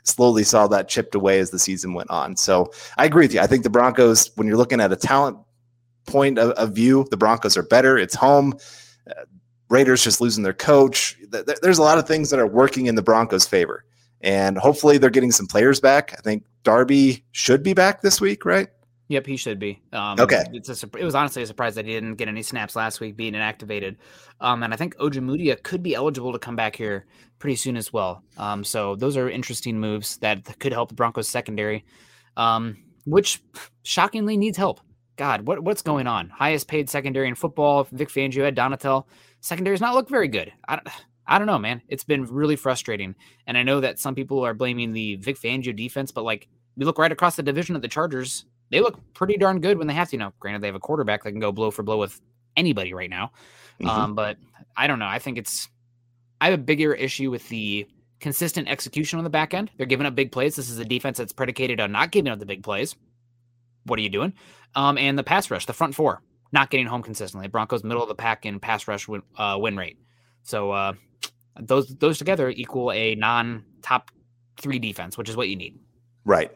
[0.03, 2.35] slowly saw that chipped away as the season went on.
[2.35, 3.41] So I agree with you.
[3.41, 5.37] I think the Broncos, when you're looking at a talent
[6.07, 7.97] point of, of view, the Broncos are better.
[7.97, 8.57] It's home.
[9.07, 9.25] Uh,
[9.69, 11.17] Raiders just losing their coach.
[11.31, 13.85] Th- th- there's a lot of things that are working in the Broncos' favor.
[14.23, 16.13] And hopefully they're getting some players back.
[16.17, 18.67] I think Darby should be back this week, right?
[19.07, 19.81] Yep, he should be.
[19.91, 20.43] Um, Okay.
[20.53, 23.17] It's a, it was honestly a surprise that he didn't get any snaps last week
[23.17, 23.97] being inactivated.
[24.39, 27.05] Um, and I think Ojemudia could be eligible to come back here
[27.37, 28.23] pretty soon as well.
[28.37, 31.83] Um, so those are interesting moves that could help the Broncos secondary,
[32.37, 33.41] um, which
[33.83, 34.79] shockingly needs help.
[35.17, 36.29] God, what what's going on?
[36.29, 37.87] Highest paid secondary in football.
[37.91, 39.05] Vic Fangio had Donatell.
[39.41, 40.53] Secondary's not look very good.
[40.67, 40.87] I don't,
[41.27, 41.81] I don't know, man.
[41.87, 43.15] It's been really frustrating.
[43.47, 46.85] And I know that some people are blaming the Vic Fangio defense, but like we
[46.85, 49.93] look right across the division of the Chargers, they look pretty darn good when they
[49.93, 50.15] have to.
[50.15, 52.19] You know, granted they have a quarterback that can go blow for blow with
[52.57, 53.31] anybody right now.
[53.79, 53.87] Mhm.
[53.87, 54.37] Um, but
[54.75, 55.07] I don't know.
[55.07, 55.69] I think it's
[56.39, 57.87] I have a bigger issue with the
[58.19, 59.71] consistent execution on the back end.
[59.77, 60.55] They're giving up big plays.
[60.55, 62.95] This is a defense that's predicated on not giving up the big plays.
[63.85, 64.33] What are you doing?
[64.75, 67.47] Um, and the pass rush, the front four, not getting home consistently.
[67.47, 69.97] Broncos middle of the pack in pass rush win, uh, win rate.
[70.43, 70.93] So uh,
[71.61, 74.11] those those together equal a non top
[74.57, 75.79] three defense, which is what you need.
[76.25, 76.51] Right.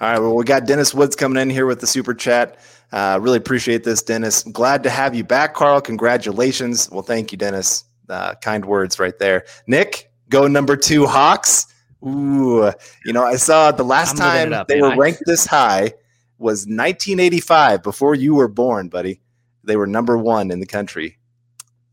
[0.00, 0.18] All right.
[0.18, 2.58] Well, we got Dennis Woods coming in here with the super chat.
[2.92, 4.42] Uh, really appreciate this, Dennis.
[4.44, 5.80] Glad to have you back, Carl.
[5.80, 6.90] Congratulations.
[6.90, 7.84] Well, thank you, Dennis.
[8.08, 9.44] Uh, kind words right there.
[9.66, 11.66] Nick, go number two, Hawks.
[12.04, 12.70] Ooh,
[13.04, 15.92] you know, I saw the last I'm time they were I- ranked this high
[16.38, 19.20] was 1985, before you were born, buddy.
[19.62, 21.16] They were number one in the country.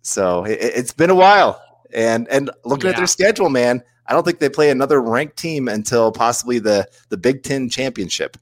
[0.01, 1.61] So it, it's been a while.
[1.93, 5.67] And and looking at their schedule, man, I don't think they play another ranked team
[5.67, 8.37] until possibly the the Big Ten championship.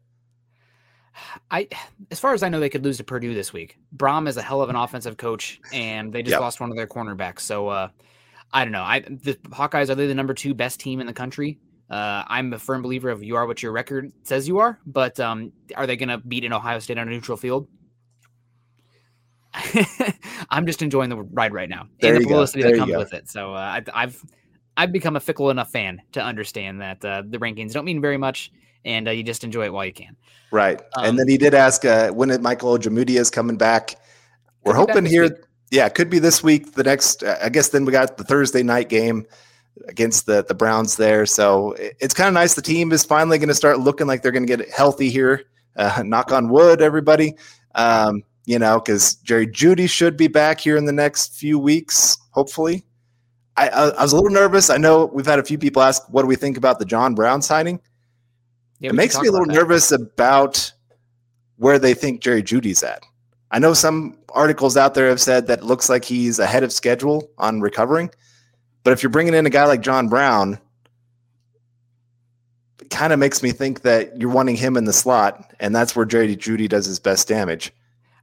[1.52, 1.68] I,
[2.12, 3.78] as far as I know, they could lose to Purdue this week.
[3.96, 6.42] Brohm is a hell of an offensive coach, and they just Yep.
[6.42, 7.42] lost one of their cornerbacks.
[7.42, 7.90] So uh,
[8.54, 8.84] I don't know.
[8.84, 11.60] I the Hawkeyes are they the number two best team in the country?
[11.90, 15.20] Uh, I'm a firm believer of you are what your record says you are, but
[15.20, 17.68] um, are they going to beat an Ohio State on a neutral field?
[20.50, 23.30] I'm just enjoying the ride right now There and the publicity that comes with it.
[23.30, 24.24] So uh, I, I've
[24.78, 28.18] I've become a fickle enough fan to understand that uh, the rankings don't mean very
[28.18, 28.52] much,
[28.86, 30.16] and uh, you just enjoy it while you can.
[30.52, 30.80] Right.
[30.96, 33.96] Um, and then he did ask uh, when it Michael Ojemudia is coming back.
[34.64, 35.24] We're hoping here.
[35.24, 35.34] week.
[35.72, 36.74] Yeah, it could be this week.
[36.74, 37.70] The next, uh, I guess.
[37.70, 39.26] Then we got the Thursday night game
[39.88, 41.26] against the the Browns there.
[41.26, 42.54] So it- it's kind of nice.
[42.54, 45.44] The team is finally going to start looking like they're going to get healthy here.
[45.76, 47.36] Uh, knock on wood, everybody.
[47.76, 52.18] Um, you know, because Jerry Jeudy should be back here in the next few weeks,
[52.32, 52.86] hopefully.
[53.58, 54.70] I, I, I was a little nervous.
[54.70, 57.14] I know we've had a few people ask, "What do we think about the John
[57.14, 57.82] Brown signing?"
[58.80, 60.72] Yeah, it makes me a little about nervous about
[61.58, 63.04] where they think Jerry Jeudy's at.
[63.52, 66.72] I know some articles out there have said that it looks like he's ahead of
[66.72, 68.12] schedule on recovering.
[68.84, 70.60] But if you're bringing in a guy like John Brown,
[72.80, 75.96] it kind of makes me think that you're wanting him in the slot, and that's
[75.96, 77.74] where Jerry Jeudy does his best damage.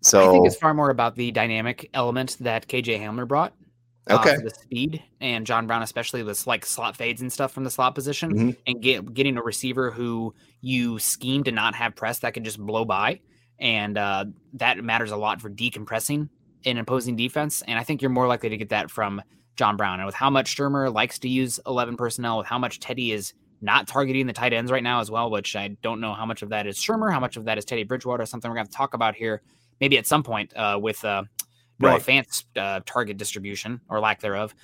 [0.03, 3.53] So I think it's far more about the dynamic element that KJ Hamler brought.
[4.09, 4.37] uh, Okay.
[4.37, 7.71] for the speed and John Brown, especially with like slot fades and stuff from the
[7.71, 8.57] slot position, Mhm.
[8.69, 12.57] and get getting a receiver who you scheme to not have press that can just
[12.61, 13.19] blow by,
[13.59, 16.29] and uh, that matters a lot for decompressing
[16.65, 17.63] an opposing defense.
[17.67, 19.21] And I think you're more likely to get that from
[19.57, 19.99] John Brown.
[19.99, 23.35] And with how much Shurmur likes to use 11 personnel, with how much Teddy is
[23.61, 26.43] not targeting the tight ends right now as well, which I don't know how much
[26.43, 28.73] of that is Shurmur, how much of that is Teddy Bridgewater, something we're going to
[28.73, 29.43] talk about here
[29.81, 31.25] maybe at some point uh, with uh,
[31.79, 32.03] Noah Right.
[32.03, 34.55] Fant's uh, target distribution or lack thereof.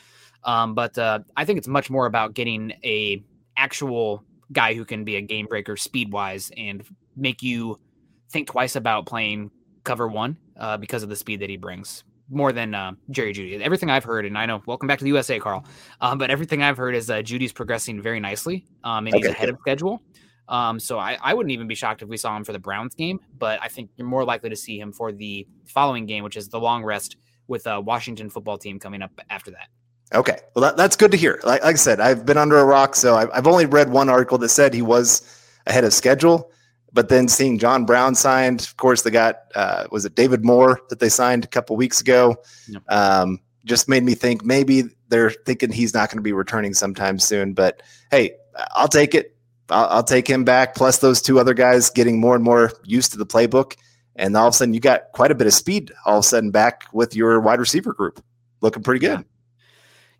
[0.45, 3.23] Um, but uh, I think it's much more about getting a
[3.57, 6.85] actual guy who can be a game breaker speed wise and
[7.17, 7.79] make you
[8.31, 9.51] think twice about playing
[9.85, 13.61] cover one uh, because of the speed that he brings more than uh, Jerry Jeudy.
[13.61, 15.65] Everything I've heard, and I know, welcome back to the USA, Carl.
[16.01, 19.51] Um, but everything I've heard is uh, Jeudy's progressing very nicely, um, and he's ahead
[19.51, 20.01] of schedule.
[20.49, 22.95] Um, so I, I wouldn't even be shocked if we saw him for the Browns
[22.95, 26.37] game, but I think you're more likely to see him for the following game, which
[26.37, 29.69] is the long rest with a Washington football team coming up after that.
[30.15, 30.39] Okay.
[30.55, 31.41] Well, that, that's good to hear.
[31.43, 34.09] Like, like I said, I've been under a rock, so I've, I've only read one
[34.09, 35.23] article that said he was
[35.67, 36.51] ahead of schedule.
[36.93, 40.79] But then seeing John Brown signed, of course, they got uh, was it David Moore
[40.91, 42.37] that they signed a couple weeks ago.
[42.69, 42.83] Yep.
[42.91, 47.19] Um, just made me think maybe they're thinking he's not going to be returning sometime
[47.19, 47.55] soon.
[47.55, 48.33] But hey,
[48.75, 49.32] I'll take it.
[49.73, 50.75] I'll, I'll take him back.
[50.75, 53.77] Plus those two other guys getting more and more used to the playbook,
[54.17, 55.93] and all of a sudden you got quite a bit of speed.
[56.05, 58.23] All of a sudden back with your wide receiver group,
[58.61, 59.25] looking pretty good.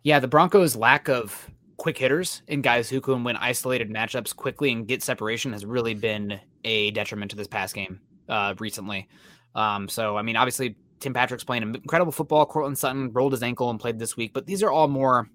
[0.03, 4.71] Yeah, the Broncos' lack of quick hitters and guys who can win isolated matchups quickly
[4.71, 7.99] and get separation has really been a detriment to this pass game
[8.29, 9.07] uh, recently.
[9.55, 12.45] Um, so, I mean, obviously, Tim Patrick's playing incredible football.
[12.45, 15.29] Courtland Sutton rolled his ankle and played this week, but these are all more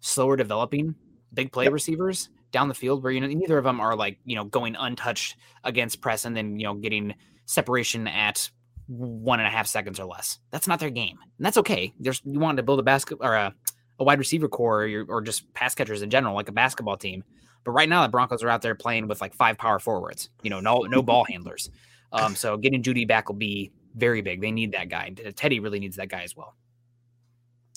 [0.00, 0.94] slower developing
[1.32, 1.72] big play yep.
[1.72, 4.76] receivers down the field where you know neither of them are like you know going
[4.76, 8.50] untouched against press and then you know getting separation at
[8.86, 10.38] one and a half seconds or less.
[10.50, 11.92] That's not their game, and that's okay.
[12.00, 13.54] There's you want to build a basket or a,
[13.98, 17.24] a wide receiver core or, or just pass catchers in general, like a basketball team.
[17.62, 20.30] But right now, the Broncos are out there playing with like five power forwards.
[20.42, 21.68] You know, no no ball handlers.
[22.10, 24.40] Um, so getting Jeudy back will be very big.
[24.40, 25.10] They need that guy.
[25.34, 26.54] Teddy really needs that guy as well.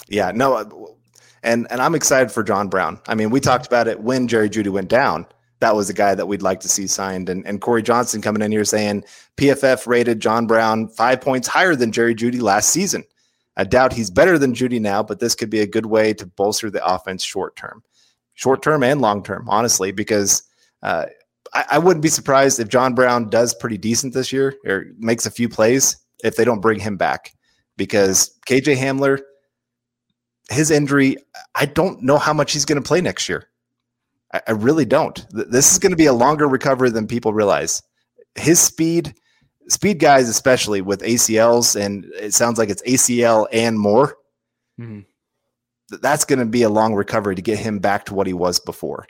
[0.08, 0.70] Yeah, no, uh,
[1.43, 2.99] and and I'm excited for John Brown.
[3.07, 5.26] I mean, we talked about it when Jerry Jeudy went down.
[5.59, 7.30] That was a guy that we'd like to see signed.
[7.30, 9.03] And and Corey Johnson coming in here saying
[9.38, 13.03] PFF rated John Brown five points higher than Jerry Jeudy last season.
[13.57, 16.26] I doubt he's better than Jeudy now, but this could be a good way to
[16.26, 17.84] bolster the offense short term,
[18.34, 20.43] short term and long term, honestly, because
[20.82, 21.07] uh,
[21.53, 25.26] I, I wouldn't be surprised if John Brown does pretty decent this year or makes
[25.26, 27.34] a few plays if they don't bring him back
[27.80, 29.20] because KJ Hamler,
[30.50, 31.18] his injury,
[31.56, 33.50] I don't know how much he's going to play next year.
[34.34, 35.26] I, I really don't.
[35.32, 37.82] This is going to be a longer recovery than people realize.
[38.36, 39.14] His speed,
[39.68, 44.16] speed guys, especially with ACLs, and it sounds like it's ACL and more.
[44.80, 45.02] Mm-hmm.
[46.02, 48.60] That's going to be a long recovery to get him back to what he was
[48.60, 49.08] before.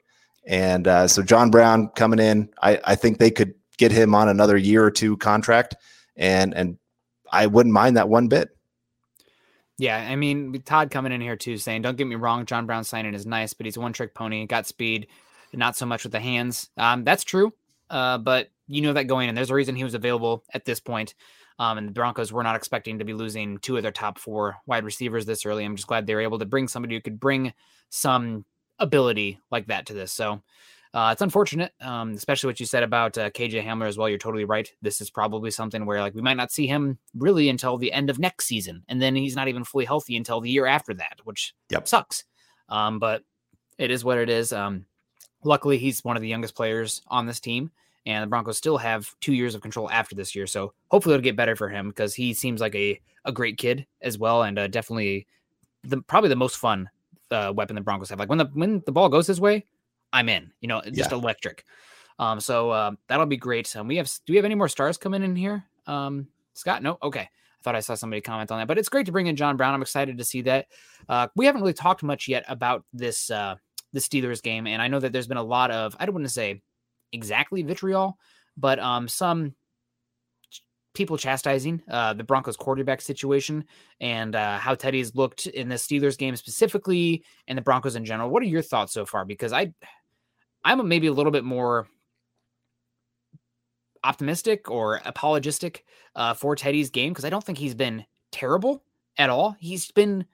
[0.48, 4.30] And uh, so John Brown coming in, I, I think they could get him on
[4.30, 5.76] another year or two contract
[6.20, 6.78] and and
[7.32, 8.50] I wouldn't mind that one bit.
[9.80, 12.84] Yeah, I mean Todd coming in here too, saying, "Don't get me wrong, John Brown
[12.84, 14.46] signing is nice, but he's a one-trick pony.
[14.46, 15.08] Got speed,
[15.54, 16.70] not so much with the hands.
[16.78, 17.54] Um, that's true,
[17.90, 20.82] uh, but you know that going in, there's a reason he was available at this
[20.82, 21.16] point.
[21.60, 24.58] Um, and the Broncos were not expecting to be losing two of their top four
[24.66, 25.66] wide receivers this early.
[25.66, 27.54] I'm just glad they were able to bring somebody who could bring
[27.90, 28.46] some
[28.80, 30.12] ability like that to this.
[30.12, 30.42] So
[30.94, 34.10] uh, it's unfortunate, um, especially what you said about uh, KJ Hamler as well.
[34.10, 34.72] You're totally right.
[34.82, 38.10] This is probably something where like we might not see him really until the end
[38.10, 41.20] of next season, and then he's not even fully healthy until the year after that,
[41.26, 41.88] which yep.
[41.88, 42.24] sucks.
[42.70, 43.24] Um, but
[43.78, 44.52] it is what it is.
[44.52, 44.86] Um,
[45.44, 47.70] luckily, he's one of the youngest players on this team,
[48.08, 50.48] and the Broncos still have two years of control after this year.
[50.48, 53.86] So hopefully it'll get better for him because he seems like a a great kid
[54.02, 55.28] as well, and uh, definitely
[55.84, 56.90] the probably the most fun
[57.30, 58.18] uh, weapon the Broncos have.
[58.18, 59.66] Like when the when the ball goes his way,
[60.12, 60.52] I'm in.
[60.62, 61.18] You know, just yeah.
[61.18, 61.66] electric.
[62.18, 63.74] Um, so uh, that'll be great.
[63.76, 64.10] Um, we have.
[64.26, 65.64] Do we have any more stars coming in here?
[65.88, 66.84] Um, Scott?
[66.84, 66.98] No.
[67.02, 67.22] Okay.
[67.22, 69.58] I thought I saw somebody comment on that, but it's great to bring in John
[69.58, 69.74] Brown.
[69.74, 70.68] I'm excited to see that.
[71.10, 73.56] Uh, we haven't really talked much yet about this uh,
[73.92, 76.26] the Steelers game, and I know that there's been a lot of I don't want
[76.26, 76.62] to say
[77.12, 78.18] exactly vitriol,
[78.56, 79.56] but um, some
[80.94, 83.64] people chastising uh, the Broncos quarterback situation
[84.02, 88.30] and uh, how Teddy's looked in the Steelers game specifically and the Broncos in general.
[88.30, 89.24] What are your thoughts so far?
[89.24, 89.74] Because I
[90.64, 91.88] I'm maybe a little bit more
[94.04, 95.86] optimistic or apologistic
[96.16, 98.84] uh, for Teddy's game because I don't think he's been terrible
[99.18, 99.56] at all.
[99.60, 100.26] He's been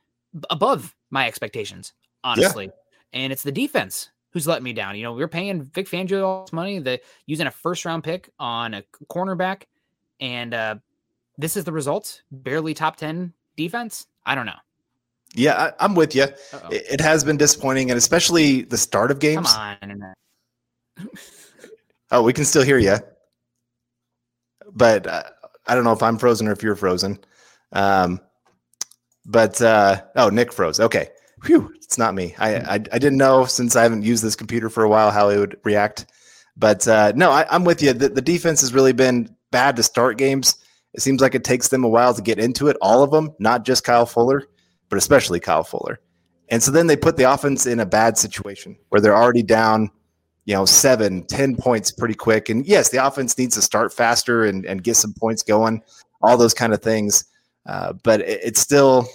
[0.50, 2.66] above my expectations, honestly.
[2.66, 2.72] Yeah.
[3.14, 4.96] And it's the defense who's let me down.
[4.98, 8.30] You know, we're paying Vic Fangio all this money, the using a first round pick
[8.40, 9.64] on a cornerback,
[10.20, 10.76] and uh,
[11.38, 12.22] this is the result.
[12.32, 14.08] Barely top ten defense.
[14.26, 14.54] I don't know.
[15.36, 16.24] Yeah, I, am with you.
[16.24, 16.36] It,
[16.72, 19.52] it, has been disappointing, and especially the start of games.
[19.54, 20.14] Come
[20.98, 21.08] on.
[22.12, 22.98] oh, we can still hear you,
[24.72, 25.24] but uh,
[25.68, 27.20] I don't know if I'm frozen or if you're frozen.
[27.74, 28.22] Um,
[29.26, 30.80] but uh, oh, Nick froze.
[30.80, 31.10] Okay,
[31.46, 32.34] Whew, it's not me.
[32.38, 35.30] I, I, I didn't know since I haven't used this computer for a while how
[35.30, 36.06] it would react.
[36.58, 37.94] But uh, no, I, am with you.
[37.94, 40.56] The, the defense has really been bad to start games.
[40.94, 42.78] It seems like it takes them a while to get into it.
[42.82, 44.48] All of them, not just Kyle Fuller
[44.90, 46.00] but especially Kyle Fuller.
[46.50, 49.90] And so then they put the offense in a bad situation where they're already down,
[50.46, 52.50] you know, seven, ten points pretty quick.
[52.50, 55.82] And yes, the offense needs to start faster and, and get some points going,
[56.22, 57.26] all those kind of things.
[57.66, 59.08] Uh, but it, it's still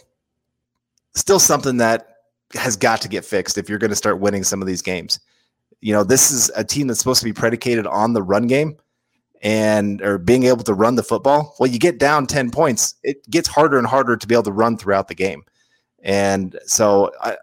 [1.14, 2.06] still something that
[2.54, 5.20] has got to get fixed if you're going to start winning some of these games.
[5.80, 8.76] You know, this is a team that's supposed to be predicated on the run game
[9.42, 11.54] and or being able to run the football.
[11.58, 14.52] Well, you get down 10 points, it gets harder and harder to be able to
[14.52, 15.42] run throughout the game.
[16.02, 17.36] And so I,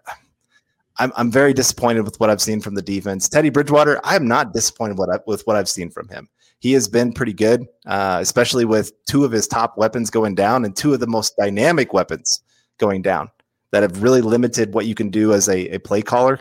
[0.98, 3.28] I'm, I'm very disappointed with what I've seen from the defense.
[3.28, 6.28] Teddy Bridgewater, I'm not disappointed what I, with what I've seen from him.
[6.60, 10.64] He has been pretty good, uh, especially with two of his top weapons going down
[10.64, 12.42] and two of the most dynamic weapons
[12.78, 13.30] going down
[13.70, 16.40] that have really limited what you can do as a, a play caller.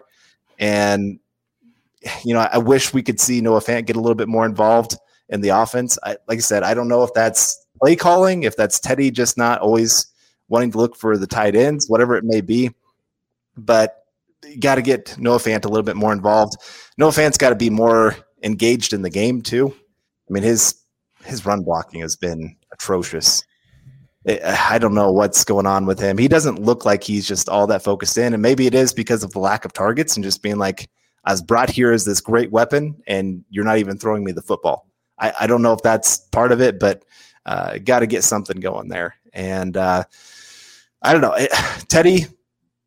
[0.57, 1.19] And,
[2.23, 4.97] you know, I wish we could see Noah Fant get a little bit more involved
[5.29, 5.99] in the offense.
[6.03, 9.37] I, like I said, I don't know if that's play calling, if that's Teddy just
[9.37, 10.07] not always
[10.49, 12.71] wanting to look for the tight ends, whatever it may be.
[13.55, 14.05] But
[14.45, 16.57] you got to get Noah Fant a little bit more involved.
[16.97, 19.73] Noah Fant's got to be more engaged in the game too.
[20.29, 20.75] I mean, his
[21.25, 23.43] his run blocking has been atrocious.
[24.43, 26.17] I don't know what's going on with him.
[26.17, 28.33] He doesn't look like he's just all that focused in.
[28.33, 30.89] And maybe it is because of the lack of targets and just being like,
[31.23, 34.41] I was brought here as this great weapon, and you're not even throwing me the
[34.41, 34.87] football.
[35.17, 37.03] I, I don't know if that's part of it, but
[37.45, 39.15] uh, got to get something going there.
[39.33, 40.03] And uh,
[41.01, 41.35] I don't know.
[41.87, 42.25] Teddy,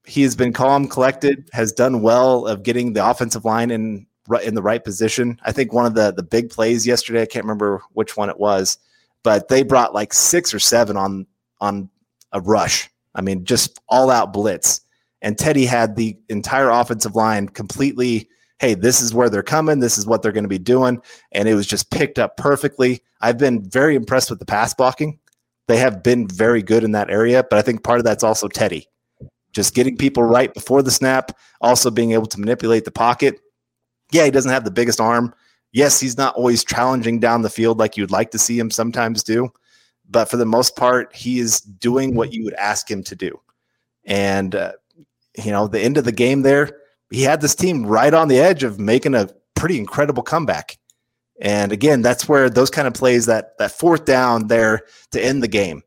[0.07, 4.07] he has been calm, collected, has done well of getting the offensive line in
[4.45, 5.41] in the right position.
[5.45, 8.39] I think one of the the big plays yesterday, I can't remember which one it
[8.39, 8.79] was,
[9.23, 11.27] but they brought like six or seven on
[11.61, 11.91] on
[12.33, 12.89] a rush.
[13.15, 14.81] I mean, just all out blitz.
[15.23, 19.99] And Teddy had the entire offensive line completely, hey, this is where they're coming, this
[19.99, 21.03] is what they're going to be doing,
[21.33, 23.03] and it was just picked up perfectly.
[23.21, 25.19] I've been very impressed with the pass blocking.
[25.69, 28.49] They have been very good in that area, but I think part of that's also
[28.49, 28.87] Teddy.
[29.53, 33.41] Just getting people right before the snap, also being able to manipulate the pocket.
[34.13, 35.35] Yeah, he doesn't have the biggest arm.
[35.73, 39.23] Yes, he's not always challenging down the field like you'd like to see him sometimes
[39.23, 39.51] do,
[40.09, 43.41] but for the most part, he is doing what you would ask him to do.
[44.05, 44.73] And, uh,
[45.37, 46.71] you know, the end of the game there,
[47.11, 50.79] he had this team right on the edge of making a pretty incredible comeback.
[51.41, 54.83] And again, that's where those kind of plays that that fourth down there
[55.13, 55.83] to end the game.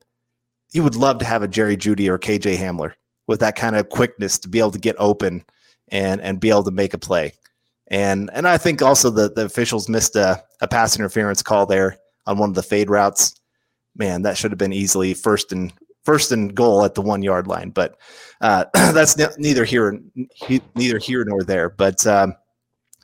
[0.73, 2.93] You would love to have a Jerry Jeudy or KJ Hamler
[3.27, 5.45] with that kind of quickness to be able to get open
[5.89, 7.33] and and be able to make a play.
[7.87, 11.97] And and I think also the the officials missed a, a pass interference call there
[12.25, 13.39] on one of the fade routes.
[13.95, 15.71] Man, that should have been easily first and
[16.03, 17.69] first and goal at the one yard line.
[17.69, 17.97] But
[18.41, 19.99] uh, that's neither here
[20.75, 21.69] neither here nor there.
[21.69, 22.35] But um,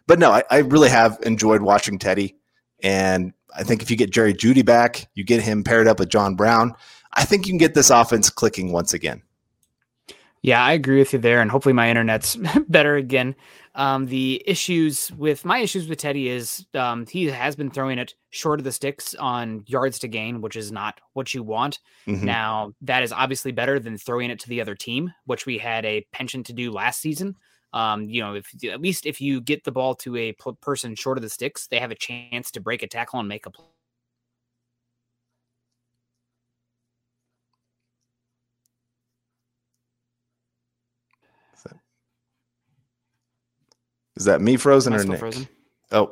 [0.07, 2.35] but no, I, I really have enjoyed watching Teddy.
[2.83, 6.09] And I think if you get Jerry Jeudy back, you get him paired up with
[6.09, 6.73] John Brown,
[7.13, 9.21] I think you can get this offense clicking once again.
[10.41, 11.41] Yeah, I agree with you there.
[11.41, 12.37] And hopefully my internet's
[12.69, 13.35] better again.
[13.75, 18.13] Um, the issues with my issues with Teddy is um, he has been throwing it
[18.29, 21.79] short of the sticks on yards to gain, which is not what you want.
[22.07, 22.25] Mm-hmm.
[22.25, 25.85] Now, that is obviously better than throwing it to the other team, which we had
[25.85, 27.35] a penchant to do last season.
[27.71, 30.95] Um, you know, if at least if you get the ball to a p- person
[30.95, 33.51] short of the sticks, they have a chance to break a tackle and make a
[33.51, 33.65] play.
[44.15, 45.19] Is that me frozen or Nick?
[45.19, 45.47] Frozen?
[45.91, 46.11] Oh,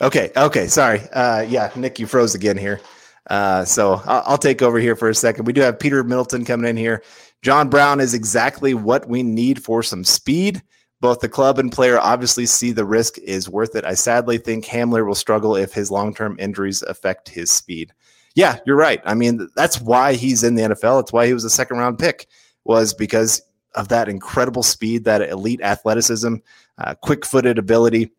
[0.00, 0.32] okay.
[0.36, 0.66] Okay.
[0.66, 1.00] Sorry.
[1.12, 2.80] Uh, yeah, Nick, you froze again here.
[3.28, 5.46] Uh, so I'll, I'll, take over here for a second.
[5.46, 7.02] We do have Peter Middleton coming in here.
[7.42, 10.62] John Brown is exactly what we need for some speed.
[11.00, 13.84] Both the club and player obviously see the risk is worth it.
[13.84, 17.92] I sadly think Hamler will struggle if his long term injuries affect his speed.
[18.34, 19.00] Yeah, you're right.
[19.04, 21.00] I mean, that's why he's in the NFL.
[21.00, 22.26] It's why he was a second round pick,
[22.64, 23.42] was because
[23.74, 26.36] of that incredible speed, that elite athleticism,
[26.78, 28.10] uh, quick footed ability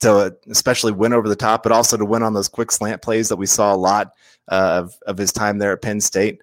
[0.00, 3.28] to especially win over the top, but also to win on those quick slant plays
[3.28, 4.12] that we saw a lot
[4.48, 6.40] uh, of, of his time there at Penn State.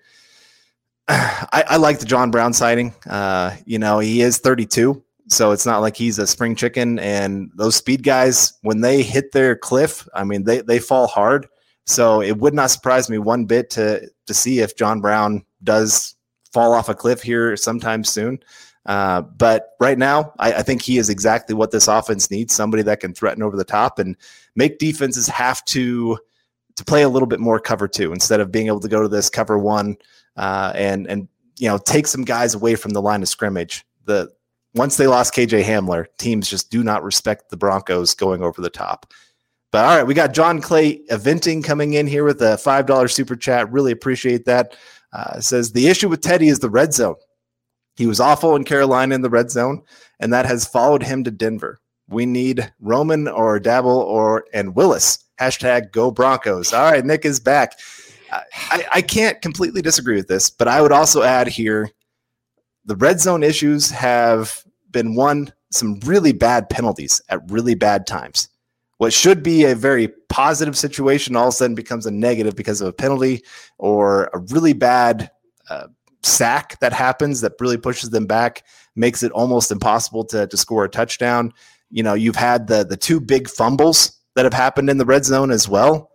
[1.08, 2.94] I, I like the John Brown sighting.
[3.10, 7.00] Uh, you know, he is 32, so it's not like he's a spring chicken.
[7.00, 11.48] And those speed guys, when they hit their cliff, I mean, they they fall hard.
[11.86, 16.16] So it would not surprise me one bit to to see if John Brown does
[16.52, 18.40] fall off a cliff here sometime soon.
[18.86, 22.84] Uh, but right now, I, I, think he is exactly what this offense needs: somebody
[22.84, 24.16] that can threaten over the top and
[24.56, 26.20] make defenses have to
[26.76, 29.08] to play a little bit more cover two instead of being able to go to
[29.08, 29.98] this cover one
[30.38, 31.28] uh, and and
[31.58, 33.86] you know take some guys away from the line of scrimmage.
[34.06, 34.32] The
[34.76, 38.70] once they lost KJ Hamler, teams just do not respect the Broncos going over the
[38.70, 39.12] top.
[39.72, 43.08] But all right, we got John Clay eventing coming in here with a five dollar
[43.08, 43.72] super chat.
[43.72, 44.76] Really appreciate that.
[45.12, 47.16] Uh, says the issue with Teddy is the red zone.
[47.96, 49.84] He was awful in Carolina in the red zone,
[50.20, 51.80] and that has followed him to Denver.
[52.08, 55.20] We need Roman or Daboll or and Willis.
[55.40, 56.74] Hashtag Go Broncos.
[56.74, 57.78] All right, Nick is back.
[58.32, 61.90] I, I can't completely disagree with this, but I would also add here
[62.86, 68.50] the red zone issues have been one some really bad penalties at really bad times.
[68.98, 72.80] What should be a very positive situation all of a sudden becomes a negative because
[72.80, 73.44] of a penalty
[73.78, 75.30] or a really bad
[75.70, 75.88] uh,
[76.26, 78.64] sack that happens that really pushes them back,
[78.96, 81.54] makes it almost impossible to, to score a touchdown.
[81.92, 85.26] You know, you've had the the two big fumbles that have happened in the red
[85.26, 86.12] zone as well.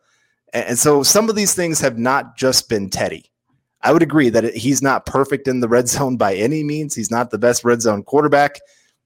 [0.53, 3.31] And so some of these things have not just been Teddy.
[3.83, 6.95] I would agree that he's not perfect in the red zone by any means.
[6.95, 8.61] He's not the best red zone quarterback,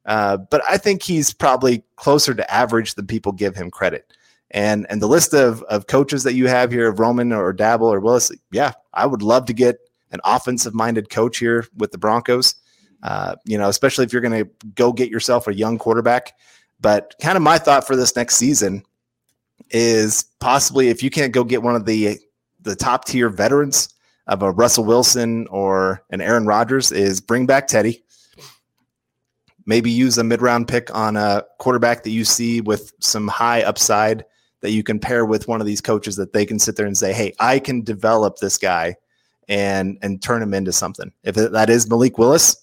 [0.06, 4.12] uh, but I think he's probably closer to average than people give him credit.
[4.50, 7.92] And and the list of of coaches that you have here of Roman or Daboll
[7.92, 9.78] or Willis, yeah, I would love to get
[10.12, 12.54] an offensive minded coach here with the Broncos.
[13.02, 16.32] Uh, you know, especially if you're going to go get yourself a young quarterback.
[16.80, 18.82] But kind of my thought for this next season
[19.70, 22.18] is possibly if you can't go get one of the
[22.60, 23.90] the top tier veterans
[24.26, 28.02] of a Russell Wilson or an Aaron Rodgers is bring back Teddy.
[29.66, 33.62] Maybe use a mid round pick on a quarterback that you see with some high
[33.62, 34.24] upside
[34.60, 36.96] that you can pair with one of these coaches that they can sit there and
[36.96, 38.96] say, "Hey, I can develop this guy
[39.48, 42.56] and and turn him into something." If that is Malik Willis,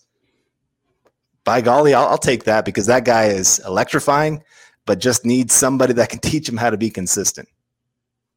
[1.44, 4.44] by golly, I'll, I'll take that because that guy is electrifying,
[4.86, 7.48] but just needs somebody that can teach him how to be consistent.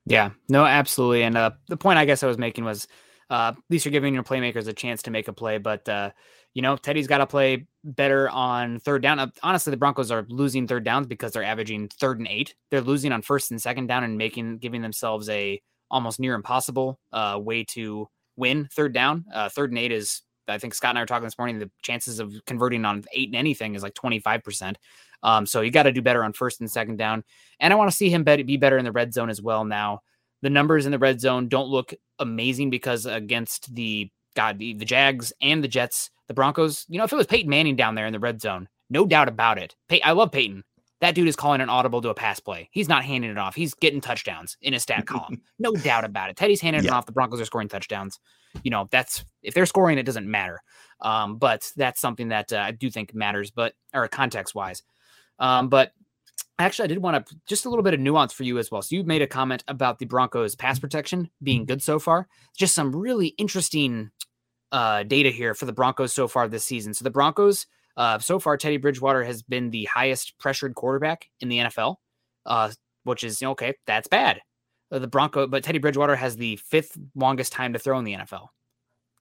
[0.07, 1.22] Yeah, no, absolutely.
[1.22, 2.86] And uh, the point I guess I was making was
[3.30, 6.11] uh, at least you're giving your playmakers a chance to make a play, but uh,
[6.53, 9.18] you know Teddy's got to play better on third down.
[9.18, 12.55] Uh, honestly, the Broncos are losing third downs because they're averaging third and eight.
[12.70, 16.99] They're losing on first and second down and making giving themselves a almost near impossible
[17.12, 19.24] uh, way to win third down.
[19.32, 21.59] Uh, third and eight is I think Scott and I were talking this morning.
[21.59, 24.76] The chances of converting on eight and anything is like 25%.
[25.22, 27.24] Um, so you got to do better on first and second down.
[27.61, 29.64] And I want to see him be better in the red zone as well.
[29.64, 30.01] Now,
[30.43, 34.85] the numbers in the red zone don't look amazing because against the God, the, the
[34.85, 38.07] Jags and the Jets, the Broncos, you know, if it was Peyton Manning down there
[38.07, 39.74] in the red zone, no doubt about it.
[39.89, 40.64] Pey- I love Peyton.
[41.05, 42.68] That dude is calling an audible to a pass play.
[42.72, 43.55] He's not handing it off.
[43.55, 45.42] He's getting touchdowns in his stat column.
[45.59, 46.36] No doubt about it.
[46.36, 46.90] Teddy's handing yeah.
[46.90, 47.07] it off.
[47.07, 48.18] The Broncos are scoring touchdowns
[48.62, 50.61] you know, that's if they're scoring, it doesn't matter.
[51.00, 54.82] Um, but that's something that uh, I do think matters, but or context wise.
[55.38, 55.92] Um, but
[56.59, 58.82] actually, I did want to just a little bit of nuance for you as well.
[58.82, 62.28] So you made a comment about the Broncos pass protection being good so far.
[62.57, 64.11] Just some really interesting
[64.70, 66.94] uh, data here for the Broncos so far this season.
[66.94, 67.66] So the Broncos,
[67.97, 71.97] uh, so far, Teddy Bridgewater has been the highest pressured quarterback in the NFL,
[72.47, 72.70] uh,
[73.05, 73.74] which is okay.
[73.86, 74.40] That's bad.
[74.90, 78.14] Uh, the Bronco, but Teddy Bridgewater has the fifth longest time to throw in the
[78.14, 78.49] NFL.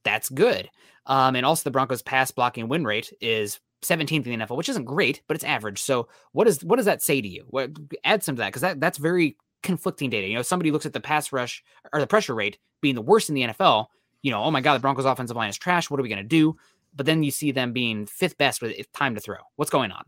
[0.04, 0.70] That's good.
[1.06, 4.70] Um, and also the Broncos pass blocking win rate is 17th in the NFL, which
[4.70, 5.82] isn't great, but it's average.
[5.82, 7.46] So what is what does that say to you?
[7.50, 7.72] What
[8.04, 10.28] add some to that because that that's very conflicting data.
[10.28, 13.30] You know, somebody looks at the pass rush or the pressure rate being the worst
[13.30, 13.88] in the NFL.
[14.22, 15.90] You know, oh my god, the Broncos offensive line is trash.
[15.90, 16.56] What are we going to do?
[16.96, 19.38] But then you see them being fifth best with time to throw.
[19.56, 20.04] What's going on?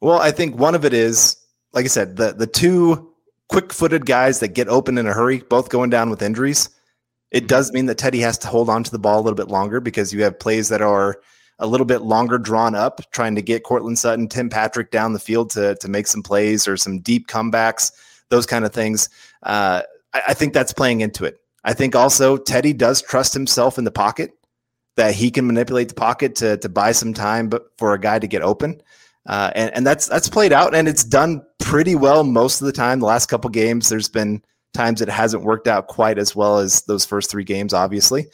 [0.00, 1.36] Well, I think one of it is,
[1.72, 3.12] like I said, the the two
[3.48, 6.68] quick footed guys that get open in a hurry, both going down with injuries.
[7.30, 9.48] It does mean that Teddy has to hold on to the ball a little bit
[9.48, 11.20] longer because you have plays that are
[11.58, 15.18] a little bit longer drawn up, trying to get Courtland Sutton, Tim Patrick down the
[15.18, 17.92] field to, to make some plays or some deep comebacks,
[18.30, 19.08] those kind of things.
[19.42, 19.82] Uh,
[20.14, 21.40] I, I think that's playing into it.
[21.62, 24.32] I think also Teddy does trust himself in the pocket
[24.96, 28.18] that he can manipulate the pocket to, to buy some time but for a guy
[28.18, 28.80] to get open.
[29.26, 32.72] Uh, and, and that's that's played out and it's done pretty well most of the
[32.72, 33.00] time.
[33.00, 34.42] The last couple games, there's been
[34.74, 38.26] times it hasn't worked out quite as well as those first three games, obviously.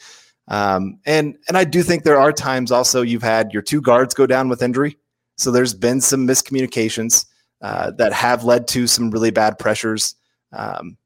[0.47, 4.13] Um, and and I do think there are times also you've had your two guards
[4.13, 4.97] go down with injury,
[5.37, 7.25] so there's been some miscommunications
[7.61, 10.15] uh, that have led to some really bad pressures.
[10.53, 10.97] Um,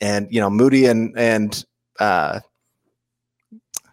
[0.00, 1.64] and you know Muti and and
[1.98, 2.40] uh,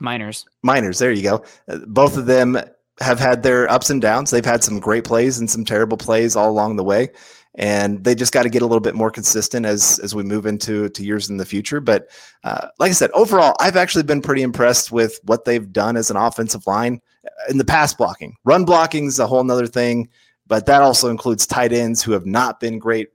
[0.02, 2.58] Meinerz Meinerz there you go uh, both of them
[3.00, 4.32] have had their ups and downs.
[4.32, 7.10] They've had some great plays and some terrible plays all along the way,
[7.56, 10.46] and they just got to get a little bit more consistent as as we move
[10.46, 11.80] into to years in the future.
[11.80, 12.10] But
[12.44, 16.10] uh, like I said, overall, I've actually been pretty impressed with what they've done as
[16.10, 18.36] an offensive line uh, in the pass blocking.
[18.44, 20.10] Run blocking is a whole nother thing,
[20.48, 23.10] but that also includes tight ends who have not been great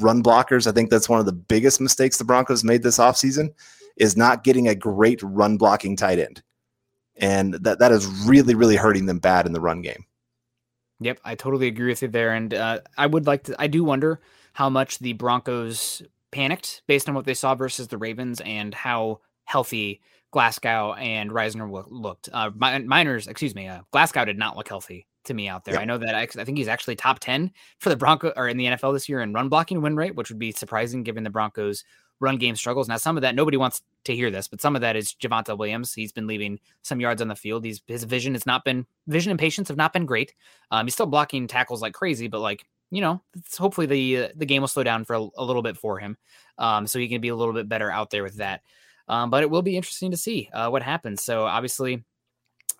[0.00, 0.66] run blockers.
[0.66, 3.50] I think that's one of the biggest mistakes the Broncos made this offseason
[3.98, 6.42] is not getting a great run blocking tight end
[7.18, 10.04] and that that is really really hurting them bad in the run game.
[11.00, 13.56] Yep, I totally agree with you there, and uh, I would like to.
[13.58, 14.20] I do wonder
[14.54, 19.20] how much the Broncos panicked based on what they saw versus the Ravens and how
[19.44, 22.28] healthy Glasgow and Reisner looked.
[22.32, 25.74] Uh, Meinerz, excuse me, uh, Glasgow did not look healthy to me out there.
[25.74, 25.82] Yep.
[25.82, 28.56] I know that I, I, think he's actually top 10 for the Bronco or in
[28.56, 31.30] the NFL this year in run blocking win rate, which would be surprising given the
[31.30, 31.84] Broncos
[32.20, 32.88] run game struggles.
[32.88, 35.56] Now, some of that nobody wants to hear this, but some of that is Javonte
[35.56, 35.94] Williams.
[35.94, 37.64] He's been leaving some yards on the field.
[37.64, 40.34] He's his vision has not been vision and patience have not been great.
[40.70, 43.22] Um, he's still blocking tackles like crazy, but like you know,
[43.56, 46.16] hopefully the uh, the game will slow down for a, a little bit for him,
[46.56, 48.62] um, so he can be a little bit better out there with that.
[49.08, 51.22] Um, but it will be interesting to see uh, what happens.
[51.22, 52.04] So obviously,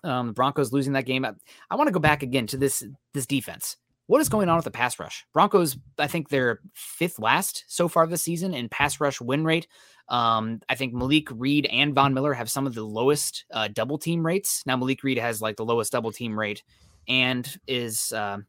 [0.03, 1.25] um, Broncos losing that game.
[1.25, 1.33] I,
[1.69, 2.83] I want to go back again to this
[3.13, 3.77] this defense
[4.09, 5.23] what is going on with the pass rush?
[5.33, 9.67] Broncos, I think they're fifth last so far this season in pass rush win rate.
[10.07, 13.99] Um, I think Malik Reed and Von Miller have some of the lowest uh, double
[13.99, 14.63] team rates.
[14.65, 16.63] Now Malik Reed has like the lowest double team rate,
[17.07, 18.39] and is uh,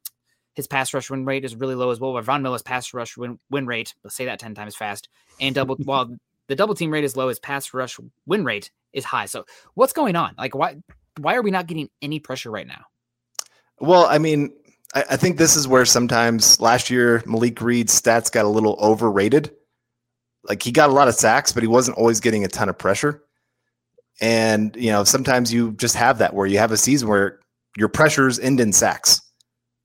[0.54, 2.14] his pass rush win rate is really low as well.
[2.14, 5.10] But Von Miller's pass rush win, win rate, let's say that ten times fast,
[5.42, 6.08] and double while
[6.46, 9.26] the double team rate is low, his pass rush win rate is high.
[9.26, 9.44] So
[9.74, 10.36] what's going on?
[10.38, 10.76] Like why
[11.18, 12.86] why are we not getting any pressure right now?
[13.78, 14.54] Well, I mean,
[14.94, 18.76] I, I think this is where sometimes last year Malik Reed's stats got a little
[18.80, 19.52] overrated.
[20.44, 22.78] Like he got a lot of sacks, but he wasn't always getting a ton of
[22.78, 23.22] pressure.
[24.20, 27.40] And you know, sometimes you just have that where you have a season where
[27.76, 29.20] your pressures end in sacks.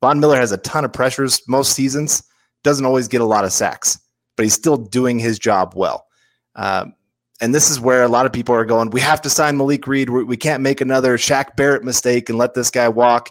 [0.01, 2.23] Von Miller has a ton of pressures most seasons,
[2.63, 3.97] doesn't always get a lot of sacks,
[4.35, 6.05] but he's still doing his job well.
[6.55, 6.93] Um,
[7.41, 9.87] and this is where a lot of people are going, we have to sign Malik
[9.87, 10.09] Reed.
[10.09, 13.29] We, we can't make another Shaq Barrett mistake and let this guy walk.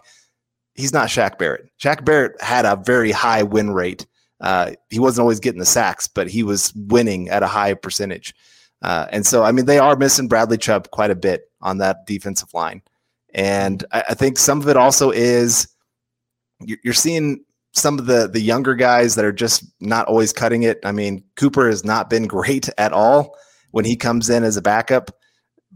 [0.75, 1.71] He's not Shaq Barrett.
[1.81, 4.07] Shaq Barrett had a very high win rate.
[4.41, 8.35] Uh, he wasn't always getting the sacks, but he was winning at a high percentage.
[8.83, 12.07] Uh, and so, I mean, they are missing Bradley Chubb quite a bit on that
[12.07, 12.83] defensive line.
[13.33, 15.69] And I, I think some of it also is
[16.61, 20.79] you're seeing some of the the younger guys that are just not always cutting it.
[20.85, 23.37] I mean, Cooper has not been great at all
[23.73, 25.11] when he comes in as a backup.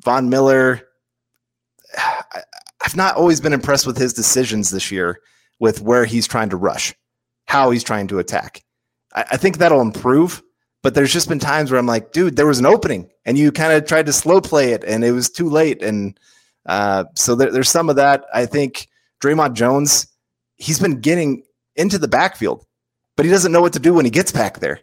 [0.05, 0.83] Von Miller,
[2.89, 5.21] I've not always been impressed with his decisions this year
[5.59, 6.95] with where he's trying to rush,
[7.45, 8.65] how he's trying to attack.
[9.15, 10.43] I, I think that'll improve,
[10.83, 13.53] but there's just been times where I'm like, dude, there was an opening and you
[13.53, 15.83] kind of tried to slow play it and it was too late.
[15.83, 16.19] And
[16.65, 18.25] uh, so there, there's some of that.
[18.33, 18.89] I think
[19.23, 20.07] Dre'Mont Jones,
[20.57, 21.43] he's been getting
[21.77, 22.65] into the backfield,
[23.19, 24.81] but he doesn't know what to do when he gets back there.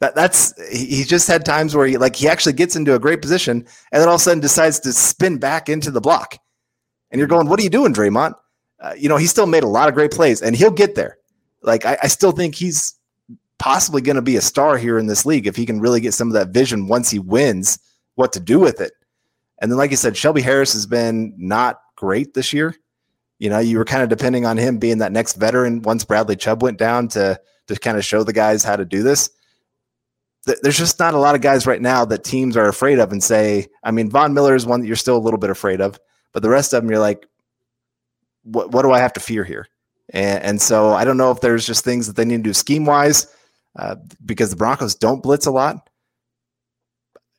[0.00, 3.22] That, that's he just had times where he like he actually gets into a great
[3.22, 6.38] position and then all of a sudden decides to spin back into the block,
[7.16, 8.34] and you're going, "What are you doing, Dre'Mont?"
[8.78, 11.16] Uh, you know, he still made a lot of great plays, and he'll get there.
[11.62, 12.94] Like I, I still think he's
[13.58, 16.12] possibly going to be a star here in this league if he can really get
[16.12, 17.78] some of that vision once he wins
[18.16, 18.92] what to do with it.
[19.58, 22.76] And then, like you said, Shelby Harris has been not great this year.
[23.38, 26.36] You know, you were kind of depending on him being that next veteran once Bradley
[26.36, 29.30] Chubb went down to to kind of show the guys how to do this
[30.62, 33.22] there's just not a lot of guys right now that teams are afraid of and
[33.22, 35.98] say, I mean, Von Miller is one that you're still a little bit afraid of,
[36.36, 37.24] but the rest of them, you're like,
[38.42, 39.66] what, what do I have to fear here?
[40.10, 42.52] And, and so I don't know if there's just things that they need to do
[42.52, 43.34] scheme wise
[43.78, 45.88] uh, because the Broncos don't blitz a lot.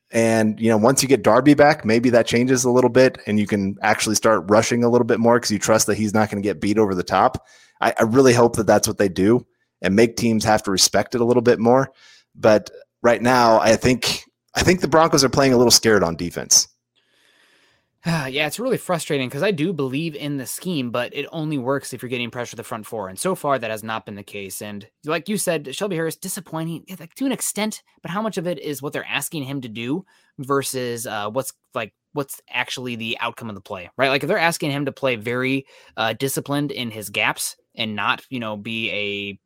[0.09, 3.39] And, you know, once you get Darby back, maybe that changes a little bit and
[3.39, 6.31] you can actually start rushing a little bit more because you trust that he's not
[6.31, 7.45] going to get beat over the top.
[7.79, 9.45] I, I really hope that that's what they do
[9.79, 11.91] and make teams have to respect it a little bit more.
[12.33, 12.71] But
[13.03, 14.23] right now, I think
[14.55, 16.67] I think the Broncos are playing a little scared on defense.
[18.29, 21.91] yeah, it's really frustrating because I do believe in the scheme, but it only works
[21.91, 23.09] if you're getting pressure the front four.
[23.09, 24.61] And so far, that has not been the case.
[24.61, 28.47] And like you said, Shelby Harris, disappointing like, to an extent, but how much of
[28.47, 30.05] it is what they're asking him to do
[30.39, 34.07] versus uh, what's like what's actually the outcome of the play, right?
[34.07, 35.65] Like if they're asking him to play very
[35.97, 39.39] uh, disciplined in his gaps and not, you know, be a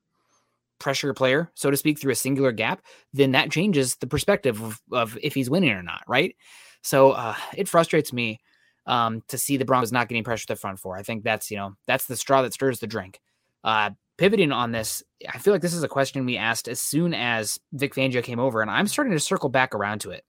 [0.80, 4.80] pressure player, so to speak, through a singular gap, then that changes the perspective of,
[4.92, 6.36] of if he's winning or not, right?
[6.84, 8.40] So uh, it frustrates me
[8.86, 10.98] um, to see the Broncos not getting pressure the front four.
[10.98, 13.20] I think that's you know that's the straw that stirs the drink.
[13.64, 17.14] Uh, pivoting on this, I feel like this is a question we asked as soon
[17.14, 20.24] as Vic Fangio came over, and I'm starting to circle back around to it.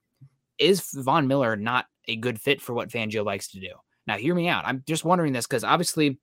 [0.59, 3.71] Is Von Miller not a good fit for what Fangio likes to do?
[4.07, 4.65] Now, hear me out.
[4.67, 6.19] I'm just wondering this because obviously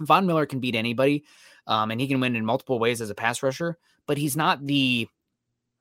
[0.00, 1.24] Von Miller can beat anybody,
[1.66, 3.78] um, and he can win in multiple ways as a pass rusher.
[4.06, 5.08] But he's not the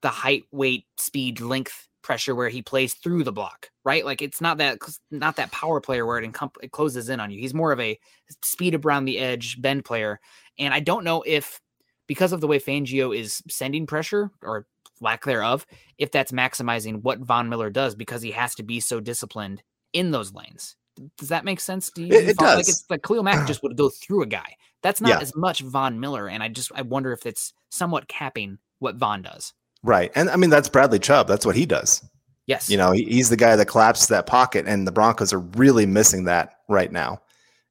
[0.02, 4.06] the height, weight, speed, length pressure where he plays through the block, right?
[4.06, 4.80] Like it's not that
[5.10, 7.40] not that power player where it, encom- it closes in on you.
[7.40, 8.00] He's more of a
[8.44, 10.20] speed around the edge bend player,
[10.58, 11.60] and I don't know if
[12.08, 14.66] because of the way Fangio is sending pressure or
[15.00, 15.66] lack thereof,
[15.98, 20.12] if that's maximizing what Von Miller does because he has to be so disciplined in
[20.12, 20.76] those lanes.
[21.18, 21.90] Does that make sense?
[21.90, 22.14] Do you?
[22.14, 22.58] It, it does.
[22.58, 24.56] Like it's like Khalil Mack just would go through a guy.
[24.84, 25.20] That's not yeah.
[25.20, 29.22] as much Von Miller, and I just I wonder if it's somewhat capping what Von
[29.22, 29.54] does.
[29.84, 31.28] Right, and I mean that's Bradley Chubb.
[31.28, 32.08] That's what he does.
[32.46, 35.40] Yes, you know he, he's the guy that collapses that pocket, and the Broncos are
[35.40, 37.22] really missing that right now.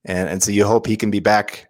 [0.04, 1.68] And and so you hope he can be back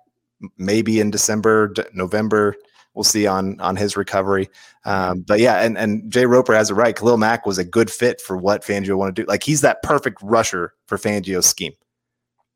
[0.57, 2.57] maybe in December, November.
[2.95, 4.49] We'll see on on his recovery.
[4.84, 6.97] Um, but yeah, and and Jay Roper has it right.
[6.97, 9.28] Khalil Mack was a good fit for what Fangio wanted to do.
[9.28, 11.72] Like he's that perfect rusher for Fangio's scheme.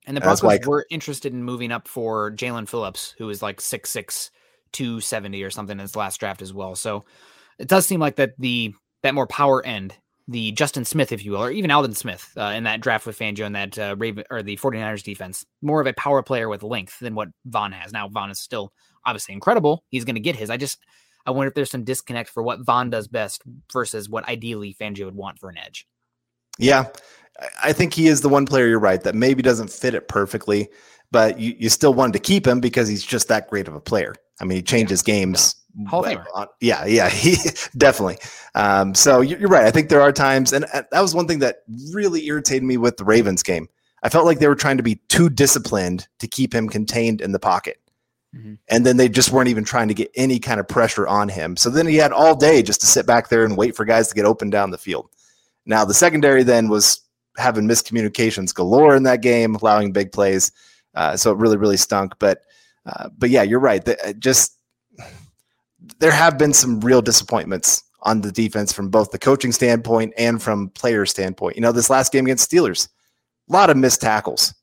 [0.07, 3.59] And the Broncos why, were interested in moving up for Jaelan Phillips, who is like
[3.59, 4.31] 6'6,
[4.73, 6.75] 270 or something in his last draft as well.
[6.75, 7.05] So
[7.59, 9.95] it does seem like that the that more power end,
[10.27, 13.19] the Justin Smith, if you will, or even Aldon Smith uh, in that draft with
[13.19, 16.63] Fangio and that uh, Raven or the 49ers defense, more of a power player with
[16.63, 17.93] length than what Von has.
[17.93, 18.73] Now, Von is still
[19.05, 19.85] obviously incredible.
[19.91, 20.49] He's going to get his.
[20.49, 20.79] I just,
[21.27, 23.43] I wonder if there's some disconnect for what Von does best
[23.73, 25.87] versus what ideally Fangio would want for an edge.
[26.59, 26.87] Yeah.
[27.63, 30.69] I think he is the one player you're right that maybe doesn't fit it perfectly,
[31.11, 33.81] but you, you still wanted to keep him because he's just that great of a
[33.81, 34.15] player.
[34.41, 35.15] I mean, he changes yeah.
[35.15, 35.57] games.
[35.89, 37.37] Hall of uh, yeah, yeah, he
[37.77, 38.19] definitely.
[38.55, 39.65] Um, so you're right.
[39.65, 41.59] I think there are times, and that was one thing that
[41.93, 43.69] really irritated me with the Ravens game.
[44.05, 47.33] I felt like they were trying to be too disciplined to keep him contained in
[47.33, 47.79] the pocket.
[48.37, 48.55] Mm-hmm.
[48.69, 51.57] And then they just weren't even trying to get any kind of pressure on him.
[51.57, 54.09] So then he had all day just to sit back there and wait for guys
[54.09, 55.09] to get open down the field.
[55.67, 57.01] Now the secondary then was
[57.37, 60.53] having miscommunications galore in that game, allowing big plays.
[60.95, 62.15] Uh, so it really, really stunk.
[62.19, 62.43] But,
[62.87, 63.85] uh, but yeah, you're right.
[63.85, 64.59] The, uh, just
[65.99, 70.43] there have been some real disappointments on the defense from both the coaching standpoint and
[70.43, 71.57] from player standpoint.
[71.57, 72.89] You know, this last game against Steelers,
[73.49, 74.55] a lot of missed tackles.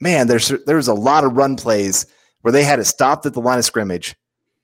[0.00, 2.06] Man, there's there's a lot of run plays
[2.42, 4.14] where they had it stopped at the line of scrimmage.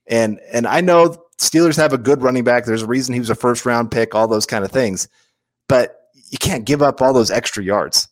[0.07, 2.65] And and I know Steelers have a good running back.
[2.65, 5.09] There's a reason he was a first round pick, all those kind of things.
[5.69, 6.01] But
[6.31, 8.09] you can't give up all those extra yards.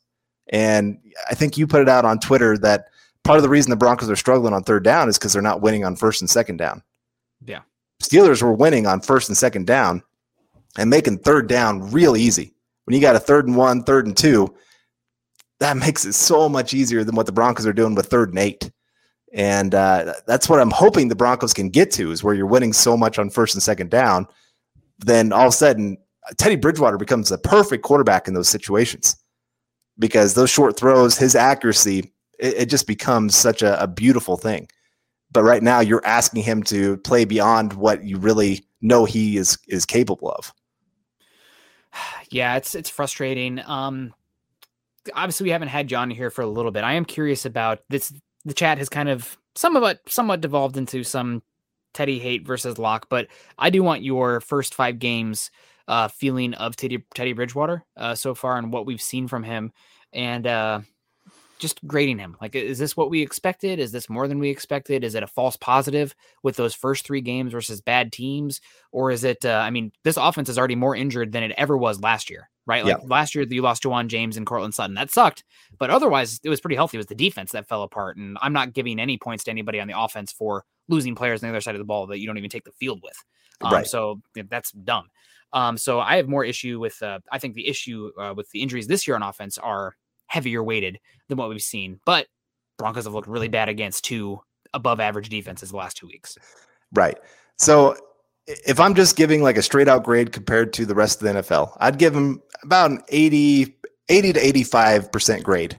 [0.48, 0.98] And
[1.30, 2.86] I think you put it out on Twitter that
[3.24, 5.62] part of the reason the Broncos are struggling on third down is because they're not
[5.62, 6.82] winning on first and second down.
[7.44, 7.60] Yeah.
[8.02, 10.02] Steelers were winning on first and second down
[10.76, 12.54] and making third down real easy.
[12.84, 14.54] When you got a third and one, third and two,
[15.60, 18.38] that makes it so much easier than what the Broncos are doing with third and
[18.38, 18.70] eight.
[19.32, 22.72] And uh, that's what I'm hoping the Broncos can get to is where you're winning
[22.72, 24.26] so much on first and second down.
[24.98, 25.96] Then all of a sudden,
[26.36, 29.16] Teddy Bridgewater becomes the perfect quarterback in those situations
[29.98, 32.12] because those short throws, his accuracy,
[32.42, 34.68] it, it just becomes such a, a beautiful thing.
[35.30, 39.56] But right now, you're asking him to play beyond what you really know he is
[39.68, 40.52] is capable of.
[42.30, 43.60] Yeah, it's it's frustrating.
[43.66, 44.14] Um,
[45.14, 46.82] obviously, we haven't had John here for a little bit.
[46.82, 48.10] I am curious about this.
[48.46, 51.42] The chat has kind of somewhat somewhat devolved into some
[51.92, 53.26] Teddy hate versus Lock, but
[53.58, 55.50] I do want your first five games
[55.88, 59.70] uh, feeling of Teddy Teddy Bridgewater uh, so far and what we've seen from him,
[60.14, 60.80] and uh,
[61.62, 62.36] just grading him.
[62.40, 63.78] Like, is this what we expected?
[63.78, 65.02] Is this more than we expected?
[65.04, 68.60] Is it a false positive with those first three games versus bad teams,
[68.90, 69.44] or is it?
[69.44, 72.50] Uh, I mean, this offense is already more injured than it ever was last year,
[72.66, 72.84] right?
[72.84, 73.06] Like Yeah.
[73.08, 74.94] last year, you lost Ja'Wuan James and Courtland Sutton.
[74.94, 75.44] That sucked,
[75.78, 76.98] but otherwise, it was pretty healthy.
[76.98, 79.80] It was the defense that fell apart, and I'm not giving any points to anybody
[79.80, 82.26] on the offense for losing players on the other side of the ball that you
[82.26, 83.16] don't even take the field with.
[83.62, 83.86] Um, Right.
[83.86, 85.08] So that's dumb.
[85.54, 87.00] Um, so I have more issue with.
[87.02, 89.94] Uh, I think the issue uh, with the injuries this year on offense are
[90.32, 92.00] heavier weighted than what we've seen.
[92.06, 92.26] But
[92.78, 94.40] Broncos have looked really bad against two
[94.72, 96.38] above average defenses the last two weeks.
[96.92, 97.18] Right.
[97.58, 97.96] So
[98.46, 101.42] if I'm just giving like a straight out grade compared to the rest of the
[101.42, 103.76] NFL, I'd give him about an 80,
[104.08, 105.78] 80 to 85% grade.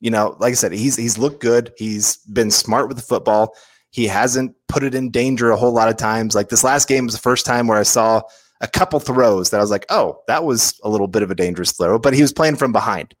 [0.00, 1.72] You know, like I said, he's he's looked good.
[1.76, 3.54] He's been smart with the football.
[3.90, 6.34] He hasn't put it in danger a whole lot of times.
[6.34, 8.22] Like this last game was the first time where I saw
[8.60, 11.36] a couple throws that I was like, oh, that was a little bit of a
[11.36, 13.14] dangerous throw, but he was playing from behind.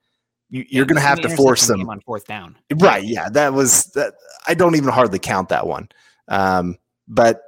[0.52, 2.56] You, you're going to have to force them on fourth down.
[2.76, 3.02] Right.
[3.02, 3.30] Yeah.
[3.30, 4.12] That was that.
[4.46, 5.88] I don't even hardly count that one.
[6.28, 6.76] Um,
[7.08, 7.40] but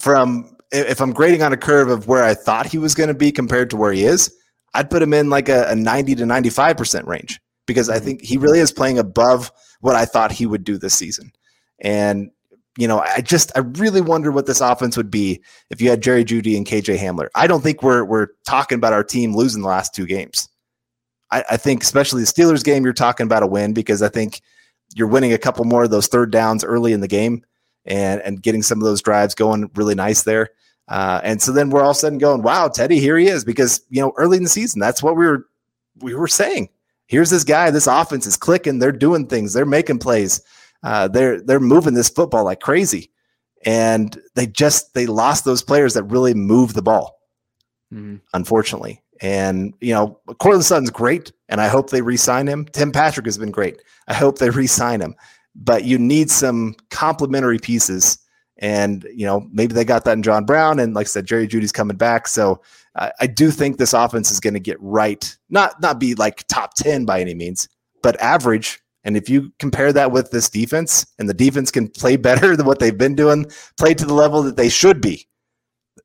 [0.00, 3.14] from if I'm grading on a curve of where I thought he was going to
[3.14, 4.34] be compared to where he is,
[4.74, 8.36] I'd put him in like a, a 90 to 95% range because I think he
[8.36, 11.30] really is playing above what I thought he would do this season.
[11.80, 12.32] And,
[12.76, 15.40] you know, I just, I really wonder what this offense would be
[15.70, 17.28] if you had Jerry Jeudy and KJ Hamler.
[17.36, 20.48] I don't think we're, we're talking about our team losing the last two games.
[21.32, 24.40] I, I think, especially the Steelers game, you're talking about a win because I think
[24.94, 27.44] you're winning a couple more of those third downs early in the game
[27.84, 30.50] and and getting some of those drives going really nice there.
[30.88, 33.44] Uh, and so then we're all of a sudden going, wow, Teddy, here he is.
[33.44, 35.46] Because you know, early in the season, that's what we were
[36.00, 36.68] we were saying.
[37.06, 40.42] Here's this guy, this offense is clicking, they're doing things, they're making plays,
[40.82, 43.10] uh, they're they're moving this football like crazy.
[43.64, 47.18] And they just they lost those players that really move the ball
[47.92, 48.20] Mhm.
[48.34, 49.01] unfortunately.
[49.22, 52.66] And you know, Courtland Sutton's great, and I hope they re-sign him.
[52.66, 53.80] Tim Patrick has been great.
[54.08, 55.14] I hope they re-sign him.
[55.54, 58.18] But you need some complementary pieces,
[58.58, 61.46] and you know, maybe they got that in John Brown, and like I said, Jerry
[61.46, 62.26] Jeudy's coming back.
[62.26, 62.60] So
[62.94, 66.74] I do think this offense is going to get right, not not be like top
[66.74, 67.68] ten by any means,
[68.02, 68.80] but average.
[69.04, 72.66] And if you compare that with this defense, and the defense can play better than
[72.66, 73.46] what they've been doing,
[73.76, 75.28] play to the level that they should be.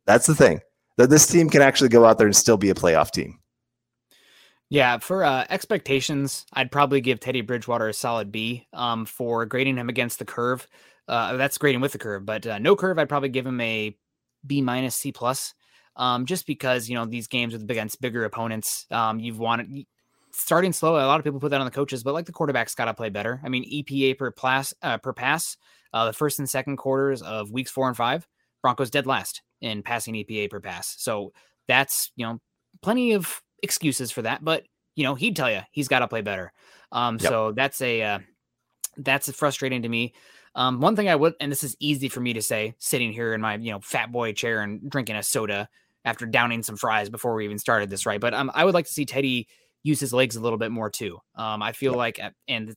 [0.05, 0.61] That's the thing
[0.97, 3.39] that this team can actually go out there and still be a playoff team.
[4.69, 9.77] Yeah, for uh, expectations, I'd probably give Teddy Bridgewater a solid B um, for grading
[9.77, 10.67] him against the curve.
[11.07, 13.95] Uh, that's grading with the curve, but uh, no curve, I'd probably give him a
[14.45, 15.53] B minus C plus.
[15.95, 19.85] Um, just because you know these games with against bigger opponents, um, you've wanted
[20.31, 20.95] starting slow.
[20.95, 22.93] A lot of people put that on the coaches, but like the quarterback's got to
[22.93, 23.39] play better.
[23.43, 25.55] I mean, EPA per pass uh, per pass,
[25.93, 28.27] uh, the first and second quarters of weeks four and five,
[28.67, 30.93] Broncos dead last in passing EPA per pass.
[30.97, 31.31] So
[31.69, 32.39] that's you know
[32.81, 34.65] plenty of excuses for that, but
[34.97, 36.51] you know he'd tell you he's got to play better.
[36.91, 37.29] Um, Yep.
[37.29, 38.19] so that's a uh,
[38.97, 40.13] that's frustrating to me.
[40.53, 43.33] Um, one thing I would, and this is easy for me to say, sitting here
[43.33, 45.69] in my you know fat boy chair and drinking a soda
[46.03, 48.19] after downing some fries before we even started this, right?
[48.19, 49.47] But um, I would like to see Teddy
[49.83, 51.19] use his legs a little bit more too.
[51.35, 52.75] Um, I feel like, uh, and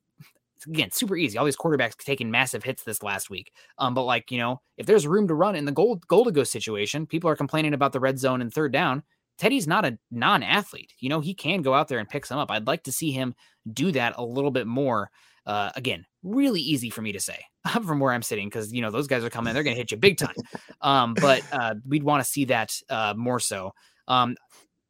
[0.67, 1.39] again, super easy.
[1.39, 3.53] All these quarterbacks taking massive hits this last week.
[3.79, 6.33] Um, but like you know, if there's room to run in the gold goal to
[6.33, 9.03] go situation, people are complaining about the red zone and third down.
[9.39, 10.93] Teddy's not a non-athlete.
[10.99, 12.51] You know, he can go out there and pick some up.
[12.51, 13.35] I'd like to see him
[13.73, 15.11] do that a little bit more.
[15.47, 17.43] Uh, again, really easy for me to say
[17.73, 19.91] from where I'm sitting because you know those guys are coming, they're going to hit
[19.91, 20.35] you big time.
[20.83, 23.73] Um, but uh, we'd want to see that uh, more so.
[24.09, 24.37] Um,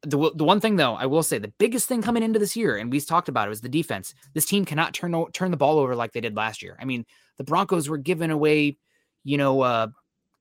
[0.03, 2.77] the, the one thing though, I will say the biggest thing coming into this year,
[2.77, 4.13] and we've talked about it, was the defense.
[4.33, 6.77] This team cannot turn turn the ball over like they did last year.
[6.79, 7.05] I mean,
[7.37, 8.77] the Broncos were giving away,
[9.23, 9.87] you know, uh,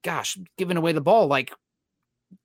[0.03, 1.53] gosh, giving away the ball like,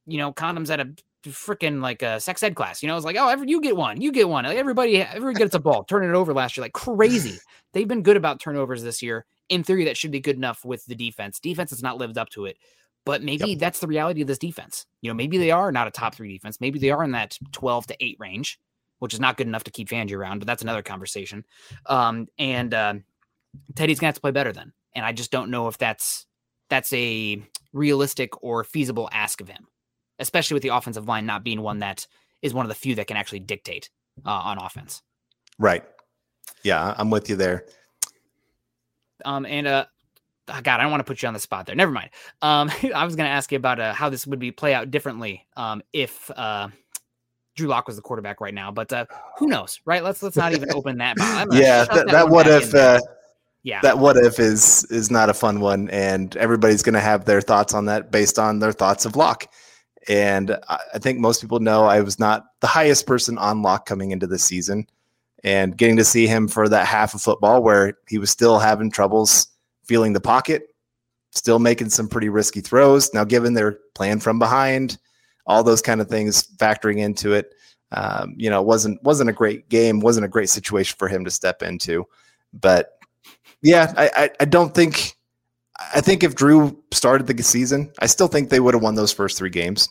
[0.06, 0.94] you know, condoms at a
[1.24, 2.84] freaking like a sex ed class.
[2.84, 4.46] You know, it's like, oh, every, you get one, you get one.
[4.46, 7.40] Like, everybody, everybody gets a ball, turning it over last year like crazy.
[7.74, 9.26] They've been good about turnovers this year.
[9.50, 11.40] In theory, that should be good enough with the defense.
[11.40, 12.58] Defense has not lived up to it.
[13.06, 13.60] But maybe yep.
[13.60, 14.86] that's the reality of this defense.
[15.02, 16.60] You know, maybe they are not a top three defense.
[16.60, 18.60] Maybe they are in that 12 to 8 range,
[19.00, 21.46] which is not good enough to keep Fangio around, but that's another conversation.
[21.86, 22.96] Um, and uh,
[23.76, 24.74] Teddy's gonna have to play better then.
[24.96, 26.26] And I just don't know if that's
[26.70, 27.42] that's a
[27.74, 29.68] realistic or feasible ask of him,
[30.20, 32.08] especially with the offensive line not being one that
[32.42, 33.90] is one of the few that can actually dictate
[34.26, 35.02] uh, on offense.
[35.60, 35.84] Right.
[36.64, 37.66] Yeah, I'm with you there.
[39.24, 39.86] Um, and uh,
[40.48, 41.76] oh God, I don't want to put you on the spot there.
[41.76, 42.10] Never mind.
[42.42, 44.92] Um, I was going to ask you about uh, how this would be play out
[44.92, 46.70] differently um, if uh,
[47.56, 49.06] Drew Lock was the quarterback right now, but uh,
[49.38, 50.04] who knows, right?
[50.04, 51.16] Let's let's not even open that.
[51.52, 52.74] yeah, that, that, that what if?
[52.74, 53.00] Uh,
[53.64, 57.26] yeah, that what if is is not a fun one, and everybody's going to have
[57.26, 59.52] their thoughts on that based on their thoughts of Lock.
[60.08, 64.12] And I think most people know I was not the highest person on Lock coming
[64.12, 64.88] into the season,
[65.44, 68.92] and getting to see him for that half of football where he was still having
[68.92, 69.48] troubles
[69.88, 70.76] feeling the pocket,
[71.32, 73.14] still making some pretty risky throws.
[73.14, 74.98] Now, given they're playing from behind,
[75.46, 77.54] all those kind of things factoring into it,
[77.92, 81.24] um, you know, it wasn't wasn't a great game, wasn't a great situation for him
[81.26, 82.06] to step into.
[82.54, 82.98] But
[83.62, 85.16] yeah, I, I, I don't think
[85.94, 89.12] I think if Drew started the season, I still think they would have won those
[89.12, 89.90] first three games.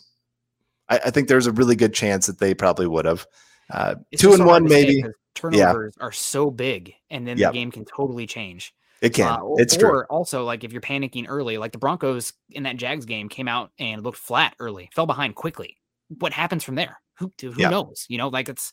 [0.89, 3.25] I, I think there's a really good chance that they probably would have.
[3.71, 5.03] Uh, two and one, maybe.
[5.33, 6.05] Turnovers yeah.
[6.05, 7.51] are so big, and then yep.
[7.51, 8.73] the game can totally change.
[9.01, 9.27] It can.
[9.27, 9.89] Uh, it's true.
[9.89, 13.47] Or also, like if you're panicking early, like the Broncos in that Jags game came
[13.47, 15.77] out and looked flat early, fell behind quickly.
[16.19, 16.99] What happens from there?
[17.19, 17.69] Who who yeah.
[17.69, 18.05] knows?
[18.09, 18.71] You know, like it's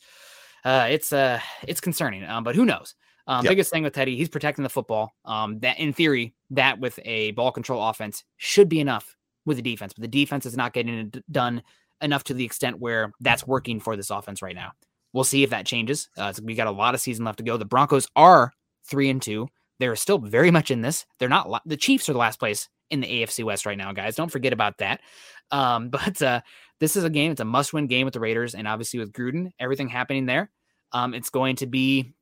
[0.64, 2.24] uh it's uh it's concerning.
[2.24, 2.94] Um, but who knows?
[3.26, 3.52] Um, yep.
[3.52, 5.12] biggest thing with Teddy, he's protecting the football.
[5.24, 9.62] Um, that in theory, that with a ball control offense should be enough with the
[9.62, 11.62] defense, but the defense is not getting it done
[12.00, 14.72] enough to the extent where that's working for this offense right now.
[15.12, 16.08] We'll see if that changes.
[16.16, 17.56] Uh, we got a lot of season left to go.
[17.56, 18.52] The Broncos are
[18.84, 19.48] three and two.
[19.82, 21.06] They're still very much in this.
[21.18, 24.14] They're not the Chiefs are the last place in the AFC West right now, guys.
[24.14, 25.00] Don't forget about that.
[25.50, 26.40] Um, but uh,
[26.80, 27.30] this is a game.
[27.30, 30.50] It's a must-win game with the Raiders, and obviously with Gruden, everything happening there.
[30.92, 32.14] Um, it's going to be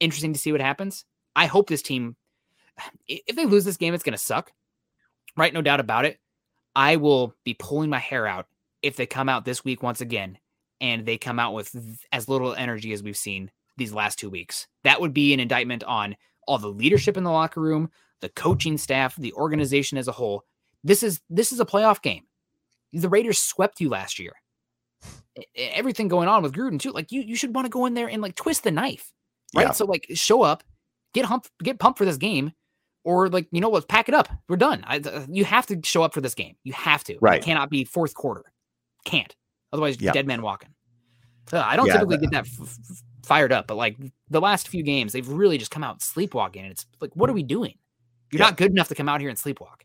[0.00, 1.04] interesting to see what happens.
[1.36, 2.16] I hope this team,
[3.06, 4.52] if they lose this game, it's going to suck,
[5.36, 5.52] right?
[5.52, 6.18] No doubt about it.
[6.74, 8.46] I will be pulling my hair out
[8.80, 10.38] if they come out this week once again
[10.80, 11.76] and they come out with
[12.10, 14.66] as little energy as we've seen these last two weeks.
[14.84, 16.16] That would be an indictment on
[16.46, 17.90] all the leadership in the locker room,
[18.20, 20.44] the coaching staff, the organization as a whole.
[20.84, 22.24] This is this is a playoff game.
[22.92, 24.32] The Raiders swept you last year.
[25.56, 26.92] Everything going on with Gruden too.
[26.92, 29.12] Like you, you should want to go in there and like twist the knife,
[29.54, 29.66] right?
[29.66, 29.70] Yeah.
[29.72, 30.62] So like show up,
[31.14, 32.52] get hump, get pumped for this game,
[33.04, 34.28] or like you know what, pack it up.
[34.48, 34.84] We're done.
[34.86, 36.56] I, you have to show up for this game.
[36.64, 37.16] You have to.
[37.20, 37.40] Right.
[37.40, 38.44] It cannot be fourth quarter.
[39.04, 39.34] Can't.
[39.72, 40.12] Otherwise, yeah.
[40.12, 40.70] dead man walking.
[41.52, 43.96] Uh, I don't yeah, typically get that f- f- fired up, but like
[44.30, 46.62] the last few games, they've really just come out sleepwalking.
[46.62, 47.74] And it's like, what are we doing?
[48.30, 48.46] You're yeah.
[48.46, 49.82] not good enough to come out here and sleepwalk.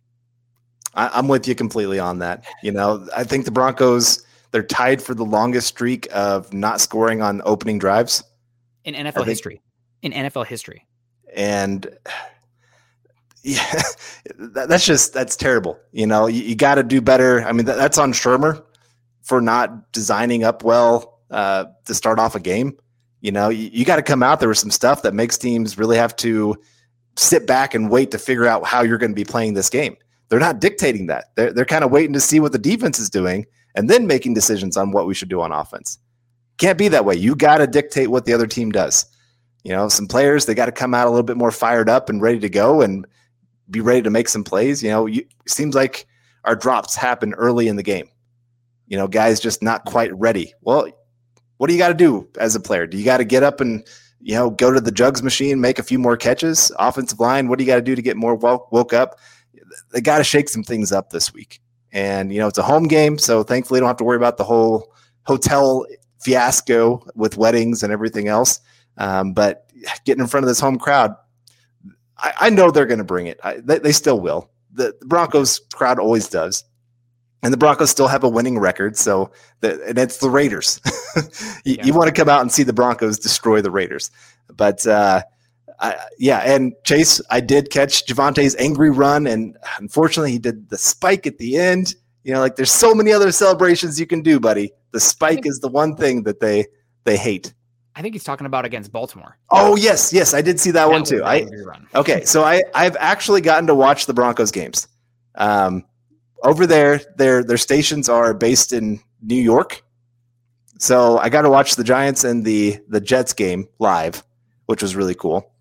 [0.94, 2.46] I, am with you completely on that.
[2.64, 7.22] You know, I think the Broncos they're tied for the longest streak of not scoring
[7.22, 8.24] on opening drives
[8.86, 9.62] in NFL history.
[10.02, 10.88] In NFL history.
[11.36, 11.88] And
[13.44, 13.82] yeah,
[14.40, 15.78] that, that's just that's terrible.
[15.92, 17.44] You know, you, you got to do better.
[17.44, 18.64] I mean, that, that's on Shurmur
[19.22, 22.78] for not designing up well uh, to start off a game.
[23.22, 25.78] You know, you, you got to come out there with some stuff that makes teams
[25.78, 26.56] really have to
[27.16, 29.98] sit back and wait to figure out how you're going to be playing this game.
[30.30, 31.36] They're not dictating that.
[31.36, 33.46] They're, they're kind of waiting to see what the defense is doing
[33.76, 36.00] and then making decisions on what we should do on offense.
[36.58, 37.16] Can't be that way.
[37.16, 39.06] You got to dictate what the other team does.
[39.64, 42.10] You know, some players, they got to come out a little bit more fired up
[42.10, 43.06] and ready to go and
[43.70, 44.82] be ready to make some plays.
[44.82, 46.08] You know, you, it seems like
[46.46, 48.10] our drops happen early in the game.
[48.88, 50.54] You know, guys just not quite ready.
[50.62, 50.88] Well,
[51.58, 52.88] what do you got to do as a player?
[52.88, 53.86] Do you got to get up and
[54.22, 56.72] you know go to the jugs machine, make a few more catches?
[56.80, 59.20] Offensive line, what do you got to do to get more woke, woke up?
[59.92, 61.60] They got to shake some things up this week.
[61.92, 64.44] And you know it's a home game, so thankfully don't have to worry about the
[64.44, 64.94] whole
[65.24, 65.86] hotel
[66.20, 68.60] fiasco with weddings and everything else.
[68.98, 69.70] Um, but
[70.06, 71.16] getting in front of this home crowd,
[72.18, 73.40] I, I know they're going to bring it.
[73.44, 74.50] I, they, they, still will.
[74.74, 76.64] The, the Broncos crowd always does.
[77.44, 78.98] And the Broncos still have a winning record.
[78.98, 79.32] So,
[79.62, 80.82] the, and it's the Raiders.
[81.64, 81.86] you, Yeah.
[81.86, 84.10] you want to come out and see the Broncos destroy the Raiders,
[84.56, 85.22] but uh,
[85.80, 86.40] I, yeah.
[86.40, 91.38] And Chase, I did catch Javonte's angry run, and unfortunately, he did the spike at
[91.38, 91.94] the end.
[92.24, 94.72] You know, like there's so many other celebrations you can do, buddy.
[94.92, 96.66] The spike is the one thing that they
[97.04, 97.54] they hate.
[97.96, 99.38] I think he's talking about against Baltimore.
[99.52, 101.24] Oh yes, yes, I did see that, one too.
[101.24, 101.48] I.
[101.94, 104.88] Okay, so I I've actually gotten to watch the Broncos games.
[105.36, 105.86] Um,
[106.44, 109.84] over there, their their stations are based in New York,
[110.80, 114.24] so I got to watch the Giants and the the Jets game live,
[114.66, 115.52] which was really cool.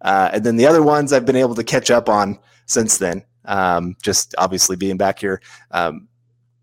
[0.00, 3.24] Uh, and then the other ones I've been able to catch up on since then.
[3.46, 5.40] Um, just obviously being back here.
[5.70, 6.08] Um,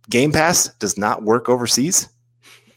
[0.10, 2.10] game Pass does not work overseas,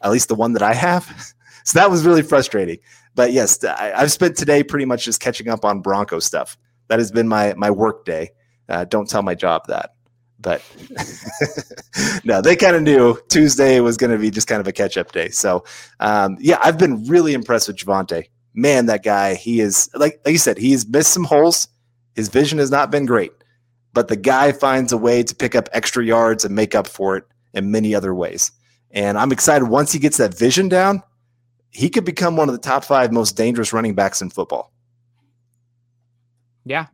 [0.02, 1.04] at least the one that I have.
[1.64, 2.78] so that was really frustrating.
[3.14, 6.56] But yes, I, I've spent today pretty much just catching up on Bronco stuff.
[6.88, 8.30] That has been my my work day.
[8.68, 9.93] Uh, don't tell my job that,
[10.44, 10.62] but
[12.24, 14.96] no, they kind of knew Tuesday was going to be just kind of a catch
[14.96, 15.30] up day.
[15.30, 15.64] So
[15.98, 18.28] um, yeah, I've been really impressed with Javonte.
[18.52, 21.66] Man, that guy, he is like like you said, he's missed some holes.
[22.14, 23.32] His vision has not been great,
[23.92, 27.16] but the guy finds a way to pick up extra yards and make up for
[27.16, 27.24] it
[27.54, 28.52] in many other ways.
[28.92, 31.02] And I'm excited once he gets that vision down,
[31.70, 34.72] he could become one of the top five most dangerous running backs in football.
[36.64, 36.86] Yeah.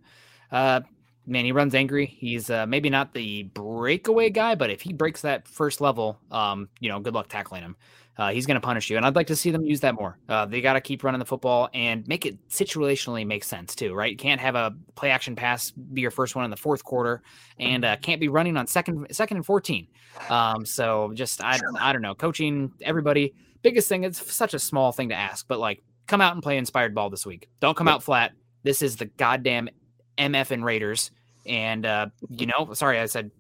[0.51, 0.81] Uh,
[1.27, 2.07] man, he runs angry.
[2.07, 6.69] He's uh, maybe not the breakaway guy, but if he breaks that first level, um,
[6.81, 7.77] you know, good luck tackling him.
[8.19, 10.19] Uh, he's going to punish you, and I'd like to see them use that more.
[10.29, 13.95] Uh, they got to keep running the football and make it situationally make sense too,
[13.95, 14.11] right?
[14.11, 17.23] You can't have a play action pass be your first one in the fourth quarter,
[17.59, 19.87] and uh, can't be running on second second and fourteen.
[20.29, 23.33] Um, so just I I don't know, coaching everybody.
[23.63, 26.59] Biggest thing, it's such a small thing to ask, but like come out and play
[26.59, 27.49] inspired ball this week.
[27.61, 28.33] Don't come out flat.
[28.65, 29.71] This is the goddamn
[30.19, 31.11] MF and Raiders.
[31.47, 33.31] And uh, you know, sorry, I said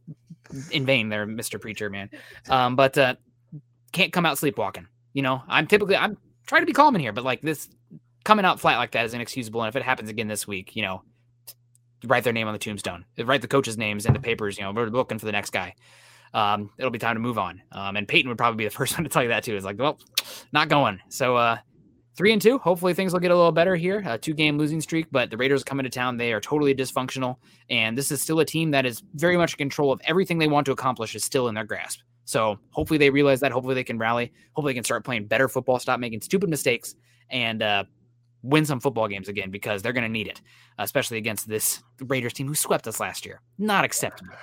[0.71, 1.61] in vain there, Mr.
[1.61, 2.11] Preacher, man.
[2.49, 3.15] Um, but uh
[3.93, 4.87] can't come out sleepwalking.
[5.13, 6.17] You know, I'm typically I'm
[6.47, 7.69] trying to be calm in here, but like this
[8.25, 9.63] coming out flat like that is inexcusable.
[9.63, 11.03] And if it happens again this week, you know,
[12.05, 14.59] write their name on the tombstone, write the coaches' names in the papers.
[14.59, 15.75] You know, we're looking for the next guy.
[16.33, 17.61] Um, it'll be time to move on.
[17.73, 19.57] Um, and Peyton would probably be the first one to tell you that too.
[19.57, 19.99] Is like, well,
[20.53, 21.01] not going.
[21.09, 21.59] So uh,
[22.21, 22.59] three and two.
[22.59, 24.03] Hopefully things will get a little better here.
[24.05, 26.19] A two game losing streak, but the Raiders coming to town.
[26.19, 27.37] They are totally dysfunctional,
[27.71, 30.47] and this is still a team that is very much in control of everything they
[30.47, 31.15] want to accomplish.
[31.15, 32.01] Is still in their grasp.
[32.27, 33.53] So hopefully they realize that.
[33.53, 34.35] Hopefully they can rally.
[34.53, 35.79] Hopefully they can start playing better football.
[35.79, 36.95] Stop making stupid mistakes
[37.31, 37.85] and uh,
[38.43, 40.43] win some football games again because they're going to need it,
[40.77, 43.41] especially against this Raiders team who swept us last year.
[43.57, 44.35] Not acceptable.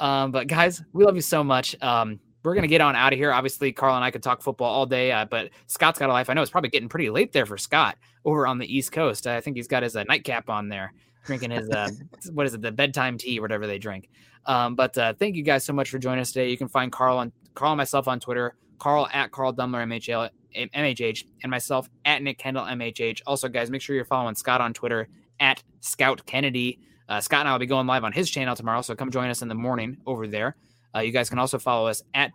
[0.00, 1.76] Um, but guys, we love you so much.
[1.82, 3.32] Um, we're gonna get on out of here.
[3.32, 6.30] Obviously, Carl and I could talk football all day, uh, but Scott's got a life.
[6.30, 9.26] I know it's probably getting pretty late there for Scott over on the East Coast.
[9.26, 10.92] I think he's got his uh, nightcap on there,
[11.24, 11.88] drinking his uh,
[12.32, 14.08] what is it, the bedtime tea, whatever they drink.
[14.46, 16.50] Um, but uh, thank you guys so much for joining us today.
[16.50, 20.30] You can find Carl on Carl and myself on Twitter, Carl at Carl Dumler MHL,
[20.56, 23.20] MHH, and myself at Nick Kendell MHH.
[23.26, 25.08] Also, guys, make sure you're following Scott on Twitter
[25.40, 26.80] at Scout Kennedy.
[27.08, 29.30] Uh, Scott and I will be going live on his channel tomorrow, so come join
[29.30, 30.56] us in the morning over there.
[30.94, 32.32] Uh, you guys can also follow us at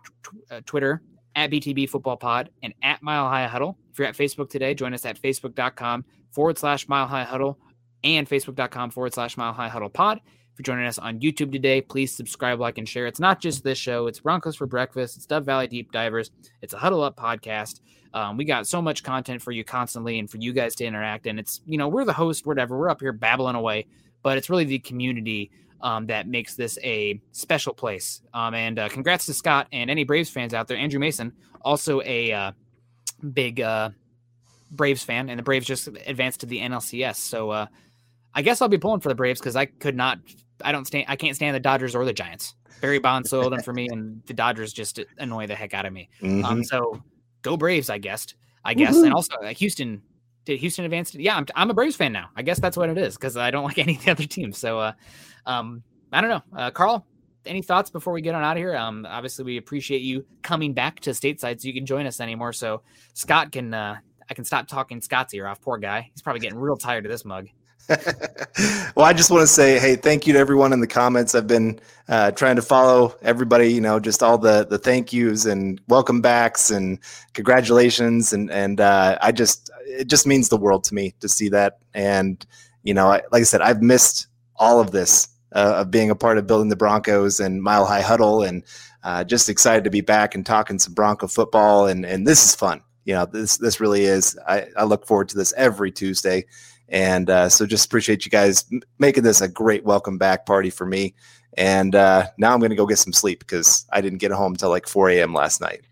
[0.50, 1.02] uh, Twitter
[1.36, 3.76] at BTB Football Pod and at Mile High Huddle.
[3.92, 7.58] If you're at Facebook today, join us at facebook.com forward slash Mile High Huddle
[8.02, 10.18] and facebook.com forward slash Mile High Huddle Pod.
[10.18, 13.08] If you're joining us on YouTube today, please subscribe, like, and share.
[13.08, 16.30] It's not just this show, it's Broncos for Breakfast, it's Dove Valley Deep Divers,
[16.62, 17.80] it's a Huddle Up podcast.
[18.12, 21.26] Um, we got so much content for you constantly and for you guys to interact.
[21.26, 22.78] And it's, you know, we're the host, whatever.
[22.78, 23.86] We're up here babbling away,
[24.22, 25.50] but it's really the community
[25.84, 28.22] um, that makes this a special place.
[28.32, 30.78] Um, and uh, congrats to Scott and any Braves fans out there.
[30.78, 32.52] Andrew Mason, also a uh,
[33.32, 33.90] big uh,
[34.70, 37.16] Braves fan, and the Braves just advanced to the NLCS.
[37.16, 37.66] So uh,
[38.34, 40.18] I guess I'll be pulling for the Braves because I could not,
[40.62, 42.54] I don't stand, I can't stand the Dodgers or the Giants.
[42.80, 45.92] Barry Bonds soiled them for me, and the Dodgers just annoy the heck out of
[45.92, 46.08] me.
[46.22, 46.44] Mhm.
[46.44, 47.02] Um, so
[47.42, 48.26] go Braves, I guess.
[48.64, 50.02] I guess, and also uh, Houston.
[50.46, 51.10] Did Houston advance?
[51.12, 52.28] To, yeah, I'm, I'm a Braves fan now.
[52.36, 54.58] I guess that's what it is because I don't like any of the other teams.
[54.58, 54.92] So, uh,
[55.46, 57.06] um, I don't know, uh, Carl.
[57.46, 58.74] Any thoughts before we get on out of here?
[58.74, 62.54] Um, obviously we appreciate you coming back to stateside so you can join us anymore.
[62.54, 63.96] So Scott can, uh,
[64.30, 65.60] I can stop talking Scott's ear off.
[65.60, 66.08] Poor guy.
[66.12, 67.48] He's probably getting real tired of this mug.
[68.96, 71.34] well, I just want to say, hey, thank you to everyone in the comments.
[71.34, 75.44] I've been uh, trying to follow everybody, you know, just all the the thank yous
[75.44, 76.98] and welcome backs and
[77.34, 81.50] congratulations, and and uh, I just it just means the world to me to see
[81.50, 81.78] that.
[81.92, 82.44] And
[82.84, 86.16] you know, I, like I said, I've missed all of this uh, of being a
[86.16, 88.62] part of building the Broncos and Mile High Huddle, and
[89.02, 91.86] uh, just excited to be back and talking some Bronco football.
[91.86, 92.82] And and this is fun.
[93.04, 94.38] You know, this this really is.
[94.48, 96.44] I, I look forward to this every Tuesday
[96.88, 100.70] And uh, so just appreciate you guys m- making this a great welcome back party
[100.70, 101.14] for me.
[101.56, 104.52] And uh, now I'm going to go get some sleep because I didn't get home
[104.52, 105.32] until like 4 a.m.
[105.32, 105.82] last night.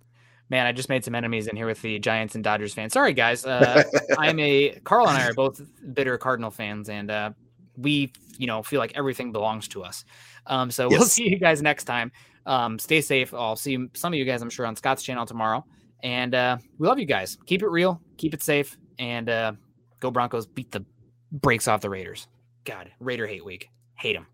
[0.51, 2.93] Man, I just made some enemies in here with the Giants and Dodgers fans.
[2.93, 3.47] Sorry, guys.
[3.47, 3.85] Uh,
[4.19, 5.63] I'm a Carl and I are both
[5.95, 7.31] bitter Cardinal fans, and uh,
[7.77, 10.05] we, you know, feel like everything belongs to us.
[10.47, 12.13] Um, so we'll see you guys next time.
[12.47, 13.33] Um, stay safe.
[13.33, 15.65] I'll see some of you guys, I'm sure, on Scott's channel tomorrow.
[16.03, 17.39] And uh, we love you guys.
[17.47, 19.53] Keep it real, keep it safe, and uh,
[20.01, 20.47] go Broncos.
[20.47, 20.85] Beat the
[21.31, 22.27] brakes off the Raiders.
[22.65, 23.69] God, Raider hate week.
[23.95, 24.27] Hate them.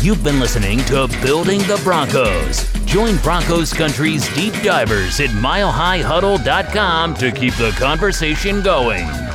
[0.00, 2.70] You've been listening to Building the Broncos.
[2.84, 9.27] Join Broncos Country's deep divers at milehighhuddle.com to keep the conversation going.